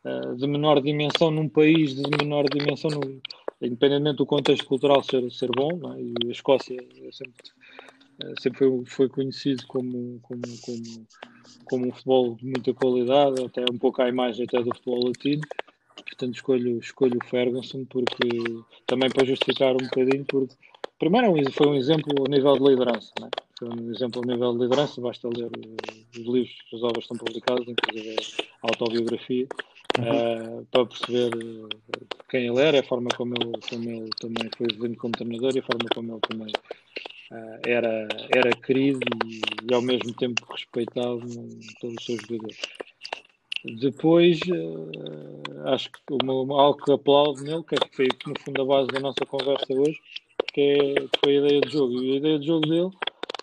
uh, 0.05 0.35
de 0.37 0.47
menor 0.47 0.81
dimensão, 0.81 1.29
num 1.29 1.49
país 1.49 1.95
de 1.95 2.03
menor 2.17 2.45
dimensão, 2.45 2.89
independentemente 3.61 4.17
do 4.17 4.25
contexto 4.25 4.65
cultural 4.65 5.03
ser, 5.03 5.29
ser 5.31 5.49
bom, 5.55 5.93
é? 5.93 6.01
e 6.01 6.27
a 6.27 6.31
Escócia 6.31 6.75
é 6.75 7.11
sempre, 7.11 7.51
é, 8.23 8.33
sempre 8.41 8.59
foi, 8.59 8.83
foi 8.85 9.09
conhecido 9.09 9.65
como, 9.67 10.19
como, 10.21 10.41
como, 10.61 11.07
como 11.65 11.87
um 11.87 11.91
futebol 11.91 12.35
de 12.35 12.45
muita 12.45 12.73
qualidade, 12.73 13.43
até 13.43 13.63
um 13.71 13.77
pouco 13.77 14.01
à 14.01 14.09
imagem 14.09 14.45
até 14.45 14.61
do 14.61 14.73
futebol 14.75 15.07
latino. 15.07 15.41
Portanto, 15.95 16.35
escolho, 16.35 16.79
escolho 16.79 17.19
o 17.21 17.27
Ferguson 17.27 17.85
porque 17.85 18.27
também 18.87 19.09
para 19.09 19.25
justificar 19.25 19.73
um 19.73 19.85
bocadinho, 19.85 20.25
porque 20.25 20.55
primeiro 20.97 21.51
foi 21.51 21.67
um 21.67 21.75
exemplo 21.75 22.25
a 22.25 22.29
nível 22.29 22.57
de 22.57 22.63
liderança, 22.63 23.11
é? 23.21 23.29
foi 23.57 23.69
um 23.69 23.91
exemplo 23.91 24.21
a 24.23 24.25
nível 24.25 24.53
de 24.53 24.63
liderança, 24.63 25.01
basta 25.01 25.27
ler 25.27 25.51
os 26.13 26.25
livros, 26.25 26.55
as 26.73 26.83
obras 26.83 27.03
estão 27.03 27.17
publicadas, 27.17 27.67
inclusive 27.67 28.15
a 28.63 28.67
autobiografia, 28.67 29.47
uh, 29.99 30.65
para 30.71 30.85
perceber 30.85 31.31
eh, 31.33 32.05
quem 32.29 32.47
ele 32.47 32.61
era, 32.61 32.79
a 32.79 32.83
forma 32.83 33.09
como 33.15 33.33
ele, 33.35 33.51
como 33.69 33.89
ele 33.89 34.09
também 34.19 34.49
foi 34.57 34.67
vivendo 34.67 34.97
como 34.97 35.13
treinador 35.13 35.55
e 35.55 35.59
a 35.59 35.63
forma 35.63 35.89
como 35.93 36.13
ele 36.13 36.21
também 36.21 36.53
uh, 37.31 37.59
era, 37.65 38.07
era 38.29 38.55
querido 38.55 38.99
e, 39.25 39.41
e, 39.69 39.73
ao 39.73 39.81
mesmo 39.81 40.13
tempo 40.13 40.45
respeitado 40.51 41.21
pelos 41.81 42.05
seus 42.05 42.21
jogadores. 42.21 42.59
Depois, 43.81 44.39
uh, 44.41 45.67
acho 45.67 45.91
que 45.91 45.99
uma, 46.23 46.61
algo 46.61 46.83
que 46.83 46.91
aplaudo 46.91 47.43
nele, 47.43 47.63
que, 47.63 47.75
é 47.75 47.79
foi 47.91 48.07
no 48.25 48.39
fundo 48.39 48.61
a 48.61 48.65
base 48.65 48.87
da 48.87 48.99
nossa 48.99 49.25
conversa 49.25 49.73
hoje, 49.73 49.99
que, 50.53 50.61
é, 50.61 50.93
que 50.95 51.19
foi 51.23 51.37
a 51.37 51.39
ideia 51.39 51.61
de 51.61 51.71
jogo. 51.71 52.01
E 52.01 52.13
a 52.13 52.15
ideia 52.15 52.39
de 52.39 52.47
jogo 52.47 52.65
dele, 52.65 52.89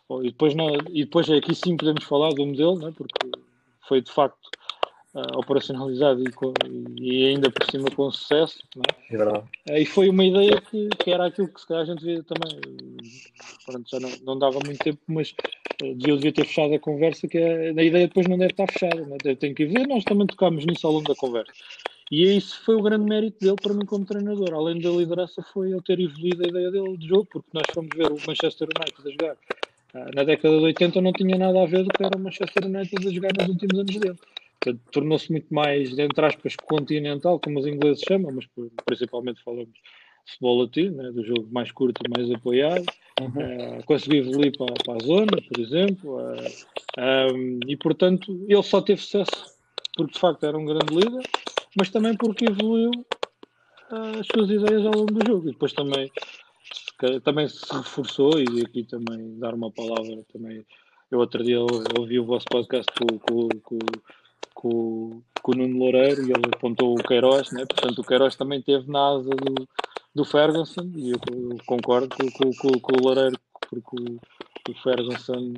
oh, 0.09 0.23
e, 0.23 0.31
depois, 0.31 0.55
não, 0.55 0.69
e 0.91 1.05
depois 1.05 1.29
aqui 1.31 1.55
sim 1.55 1.77
podemos 1.77 2.05
falar 2.05 2.31
do 2.31 2.47
modelo, 2.47 2.79
né, 2.79 2.93
porque 2.97 3.31
foi 3.87 4.01
de 4.01 4.11
facto 4.11 4.49
uh, 5.17 5.39
operacionalizado 5.39 6.23
e, 6.23 6.31
com, 6.31 6.53
e, 7.01 7.27
ainda 7.27 7.51
por 7.51 7.69
cima 7.71 7.91
com 7.91 8.11
sucesso. 8.11 8.59
É? 8.77 9.15
é 9.15 9.17
verdade. 9.17 9.45
Uh, 9.69 9.77
e 9.79 9.87
foi 9.87 10.11
uma 10.11 10.25
ideia 10.25 10.61
que, 10.61 10.89
que, 10.99 11.11
era 11.11 11.27
aquilo 11.27 11.49
que 11.49 11.61
se 11.61 11.67
calhar 11.67 11.83
a 11.83 11.87
gente 11.87 12.05
via 12.05 12.23
também. 12.23 12.61
Pronto, 13.65 13.89
já 13.91 13.99
não, 13.99 14.11
não 14.23 14.39
dava 14.39 14.59
muito 14.65 14.79
tempo, 14.79 15.01
mas 15.07 15.35
eu 15.83 16.17
devia 16.17 16.33
ter 16.33 16.45
fechado 16.45 16.75
a 16.75 16.79
conversa, 16.79 17.27
que 17.27 17.39
é, 17.39 17.71
a 17.71 17.83
ideia 17.83 18.07
depois 18.07 18.29
não 18.29 18.39
deve 18.39 18.53
estar 18.53 18.71
fechada. 18.71 19.01
Né? 19.07 19.17
Tem 19.39 19.55
que 19.55 19.65
ver, 19.65 19.87
nós 19.87 20.05
também 20.05 20.27
tocámos 20.27 20.65
nisso 20.67 20.87
ao 20.87 20.93
longo 20.93 21.09
da 21.09 21.15
conversa. 21.15 21.53
E 22.09 22.37
isso 22.37 22.63
foi 22.65 22.77
o 22.77 22.83
grande 22.83 23.05
mérito 23.05 23.41
dele 23.41 23.57
para 23.61 23.75
mim 23.75 23.85
como 23.85 24.05
treinador. 24.05 24.55
Além 24.55 24.81
da 24.81 24.91
liderança, 24.91 25.43
foi 25.43 25.73
ele 25.73 25.83
ter 25.83 25.99
evoluído 25.99 26.45
a 26.45 26.49
ideia 26.49 26.71
dele 26.71 26.97
de 26.97 27.09
jogo, 27.09 27.27
porque 27.33 27.49
nós 27.53 27.65
fomos 27.75 27.91
ver 27.97 28.13
o 28.13 28.19
Manchester 28.27 28.69
United 28.69 29.09
a 29.09 29.11
jogar. 29.11 29.37
Na 30.15 30.25
década 30.25 30.59
de 30.59 30.65
80 30.65 31.01
não 31.01 31.13
tinha 31.13 31.39
nada 31.39 31.63
a 31.63 31.67
ver 31.67 31.83
do 31.83 31.89
que 31.89 32.05
era 32.05 32.17
o 32.17 32.21
Manchester 32.21 32.67
United 32.67 33.09
a 33.09 33.11
jogar 33.11 33.31
nos 33.39 33.49
últimos 33.49 33.81
anos 33.81 33.97
dele 33.97 34.19
tornou-se 34.91 35.31
muito 35.31 35.53
mais, 35.53 35.97
entre 35.99 36.25
aspas, 36.27 36.57
continental, 36.57 37.39
como 37.41 37.61
os 37.61 37.67
ingleses 37.67 38.03
chamam, 38.07 38.33
mas 38.33 38.47
principalmente 38.85 39.43
falamos 39.43 39.73
de 39.73 40.33
futebol 40.33 40.63
latino, 40.63 40.97
né, 40.97 41.13
do 41.13 41.25
jogo 41.25 41.49
mais 41.53 41.71
curto 41.71 42.01
e 42.05 42.19
mais 42.19 42.31
apoiado. 42.33 42.85
Uhum. 43.21 43.79
Uh, 43.79 43.85
consegui 43.85 44.19
evoluir 44.19 44.57
para, 44.57 44.75
para, 44.85 44.95
a 44.95 45.07
zona, 45.07 45.43
por 45.49 45.61
exemplo, 45.61 46.17
uh, 46.17 46.35
eh, 46.99 47.33
um, 47.33 47.61
e 47.67 47.77
portanto 47.77 48.45
ele 48.47 48.63
só 48.63 48.83
teve 48.83 49.01
sucesso 49.01 49.57
porque 49.97 50.13
de 50.13 50.19
facto 50.19 50.45
era 50.45 50.59
um 50.59 50.67
grande 50.67 50.95
líder, 50.95 51.23
mas 51.75 51.89
também 51.89 52.15
porque 52.15 52.45
evoluiu 52.45 52.91
uh, 52.91 54.21
as 54.21 54.27
suas 54.27 54.51
ideias 54.51 54.85
ao 54.85 54.93
longo 54.93 55.15
do 55.15 55.27
jogo. 55.27 55.49
E 55.49 55.53
depois 55.53 55.73
também, 55.73 56.11
também 57.25 57.49
se 57.49 57.73
reforçou, 57.73 58.39
e 58.39 58.63
aqui 58.63 58.85
também 58.85 59.39
dar 59.39 59.55
uma 59.55 59.71
palavra 59.71 60.23
também. 60.31 60.67
Eu 61.11 61.21
outro 61.21 61.43
dia 61.43 61.61
ouvi 61.61 62.19
o 62.19 62.27
vosso 62.27 62.45
podcast 62.51 62.93
com, 62.99 63.19
com, 63.19 63.49
com, 63.63 63.79
com, 64.57 65.23
com 65.43 65.53
o 65.53 65.55
Nuno 65.55 65.79
Loureiro 65.79 66.23
e 66.23 66.33
ele 66.33 66.51
apontou 66.53 66.95
o 66.95 67.03
Queiroz, 67.03 67.53
né? 67.53 67.65
portanto 67.67 67.99
o 68.01 68.05
Queiroz 68.05 68.35
também 68.35 68.61
teve 68.63 68.91
na 68.91 69.11
asa 69.11 69.31
do, 69.31 69.69
do 70.15 70.25
Ferguson 70.25 70.91
e 70.97 71.11
eu, 71.11 71.19
concordo 71.67 72.09
com, 72.09 72.31
com, 72.31 72.51
com, 72.53 72.81
com, 72.81 72.97
o 72.97 73.05
Loureiro 73.05 73.39
porque 73.69 73.97
o, 74.01 74.71
o 74.71 74.83
Ferguson, 74.83 75.55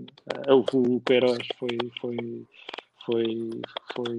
uh, 0.49 0.65
o, 0.75 0.97
o 0.97 1.01
Queiroz 1.01 1.39
foi, 1.59 1.79
foi, 2.01 2.17
foi, 3.07 3.51
foi 3.95 4.19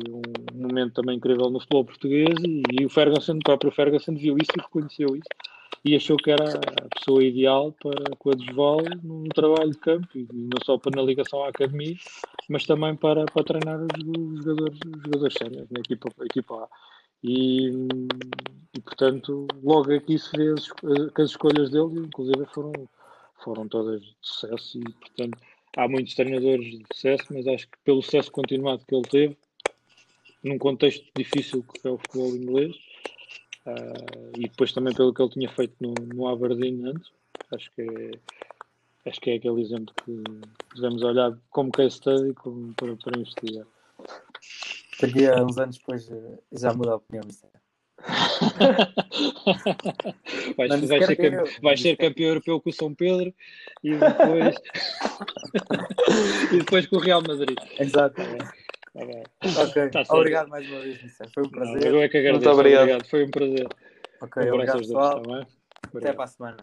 um 0.54 0.68
momento 0.68 0.94
também 0.94 1.18
incrível 1.18 1.50
no 1.50 1.60
futebol 1.60 1.86
português 1.86 2.36
e, 2.44 2.63
e 2.82 2.86
o 2.86 2.89
Ferguson, 2.89 3.34
o 3.34 3.44
próprio 3.44 3.72
Ferguson 3.72 4.15
viu 4.15 4.38
isso 4.38 4.52
e 4.58 4.62
reconheceu 4.62 5.15
isso 5.15 5.49
e 5.84 5.96
achou 5.96 6.18
que 6.18 6.32
era 6.32 6.58
a 6.58 6.96
pessoa 6.96 7.24
ideal 7.24 7.74
para 7.82 8.36
Desval 8.36 8.80
no 9.04 9.30
trabalho 9.30 9.72
de 9.72 9.78
campo 9.78 10.08
e 10.18 10.28
não 10.32 10.58
só 10.64 10.78
para 10.78 10.96
na 10.96 11.02
ligação 11.02 11.44
à 11.44 11.50
academia, 11.50 11.96
mas 12.50 12.66
também 12.66 12.96
para, 12.96 13.26
para 13.26 13.44
treinar 13.44 13.80
os, 13.80 14.44
jogadores, 14.44 14.80
os 14.86 15.04
jogadores 15.04 15.34
sérios 15.38 15.70
na 15.70 15.80
equipa, 15.80 16.10
equipa 16.26 16.56
A. 16.56 16.70
E, 17.24 17.70
e 18.76 18.82
portanto, 18.82 19.48
logo 19.64 19.94
aqui 19.94 20.18
se 20.18 20.36
vê 20.36 20.54
as, 20.54 20.70
que 21.14 21.22
as 21.22 21.32
escolhas 21.32 21.70
dele, 21.70 22.06
inclusive, 22.06 22.46
foram, 22.54 22.74
foram 23.44 23.68
todas 23.68 24.02
de 24.02 24.16
sucesso. 24.22 24.80
E, 24.80 24.84
portanto, 24.94 25.38
há 25.78 25.88
muitos 25.88 26.16
treinadores 26.16 26.66
de 26.66 26.86
sucesso, 26.94 27.26
mas 27.32 27.48
acho 27.48 27.68
que 27.68 27.78
pelo 27.84 28.02
sucesso 28.02 28.32
continuado 28.32 28.86
que 28.86 28.96
ele 28.96 29.08
teve, 29.10 29.38
num 30.44 30.58
contexto 30.58 31.06
difícil 31.16 31.64
que 31.64 31.88
é 31.88 31.92
o 31.92 31.98
futebol 31.98 32.36
inglês, 32.36 32.76
uh, 33.74 34.32
e 34.38 34.42
depois 34.42 34.72
também 34.72 34.94
pelo 34.94 35.14
que 35.14 35.22
ele 35.22 35.32
tinha 35.32 35.50
feito 35.50 35.76
no, 35.80 35.94
no 36.14 36.28
Aberdeen 36.28 36.86
antes, 36.86 37.12
acho 37.54 37.72
que 37.72 37.82
é, 37.82 38.12
acho 39.10 39.22
que 39.22 39.32
é 39.32 39.36
aquele 39.36 39.62
exemplo 39.62 39.94
que 40.04 40.24
devemos 40.76 41.04
olhar 41.04 41.38
como 41.50 41.72
case 41.72 41.98
study 41.98 42.34
como 42.34 42.74
para, 42.74 42.96
para 42.96 43.20
investigar. 43.20 43.66
Daqui 45.02 45.28
a 45.28 45.44
uns 45.44 45.58
anos 45.58 45.78
depois 45.78 46.10
eh, 46.12 46.40
já 46.52 46.74
muda 46.74 46.92
a 46.92 46.96
opinião. 46.96 47.24
vais, 50.58 50.88
vais, 50.88 51.06
ser, 51.06 51.16
campeão, 51.18 51.44
vais 51.62 51.82
ser 51.82 51.98
campeão 51.98 52.30
europeu 52.30 52.62
com 52.62 52.70
o 52.70 52.74
São 52.74 52.96
Pedro 52.96 53.34
e 53.84 53.96
depois 53.96 54.56
e 56.54 56.60
depois 56.60 56.88
com 56.88 56.96
o 56.98 57.00
Real 57.00 57.22
Madrid. 57.22 57.58
Exato. 57.78 58.16
Tá 58.16 58.54
ok, 58.95 59.89
tá 59.89 60.04
obrigado 60.10 60.49
mais 60.49 60.69
uma 60.69 60.82
vez, 60.82 61.02
Mister. 61.04 61.30
Foi 61.34 61.43
um 61.43 61.49
prazer. 61.49 61.86
eu 61.86 62.02
é 62.02 62.10
que 62.10 62.17
agradeço. 62.17 62.45
Muito 62.45 62.60
obrigado. 62.60 62.84
obrigado. 62.84 63.10
Foi 63.10 63.25
um 63.25 63.32
prazer. 63.32 63.67
Ok, 64.21 64.43
um 64.43 64.54
obrigado, 64.54 64.80
pessoal. 64.80 65.21
Dois, 65.21 65.47
tá 65.47 65.54
Até 65.97 66.13
para 66.13 66.23
a 66.23 66.28
semana. 66.28 66.58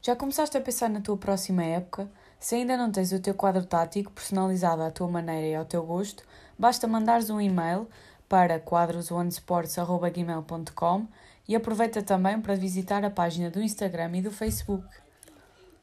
Já 0.00 0.16
começaste 0.16 0.56
a 0.56 0.60
pensar 0.60 0.90
na 0.90 1.00
tua 1.00 1.16
próxima 1.16 1.64
época? 1.64 2.10
Se 2.40 2.56
ainda 2.56 2.76
não 2.76 2.90
tens 2.90 3.12
o 3.12 3.20
teu 3.20 3.34
quadro 3.34 3.64
tático 3.64 4.10
personalizado 4.10 4.82
à 4.82 4.90
tua 4.90 5.06
maneira 5.06 5.46
e 5.46 5.54
ao 5.54 5.64
teu 5.64 5.84
gosto, 5.84 6.24
basta 6.58 6.88
mandares 6.88 7.30
um 7.30 7.40
e-mail 7.40 7.88
para 8.28 8.58
quadrosonesports.gmail.com 8.58 11.06
e 11.48 11.54
aproveita 11.54 12.02
também 12.02 12.40
para 12.40 12.56
visitar 12.56 13.04
a 13.04 13.10
página 13.10 13.48
do 13.50 13.62
Instagram 13.62 14.16
e 14.16 14.22
do 14.22 14.32
Facebook. 14.32 14.84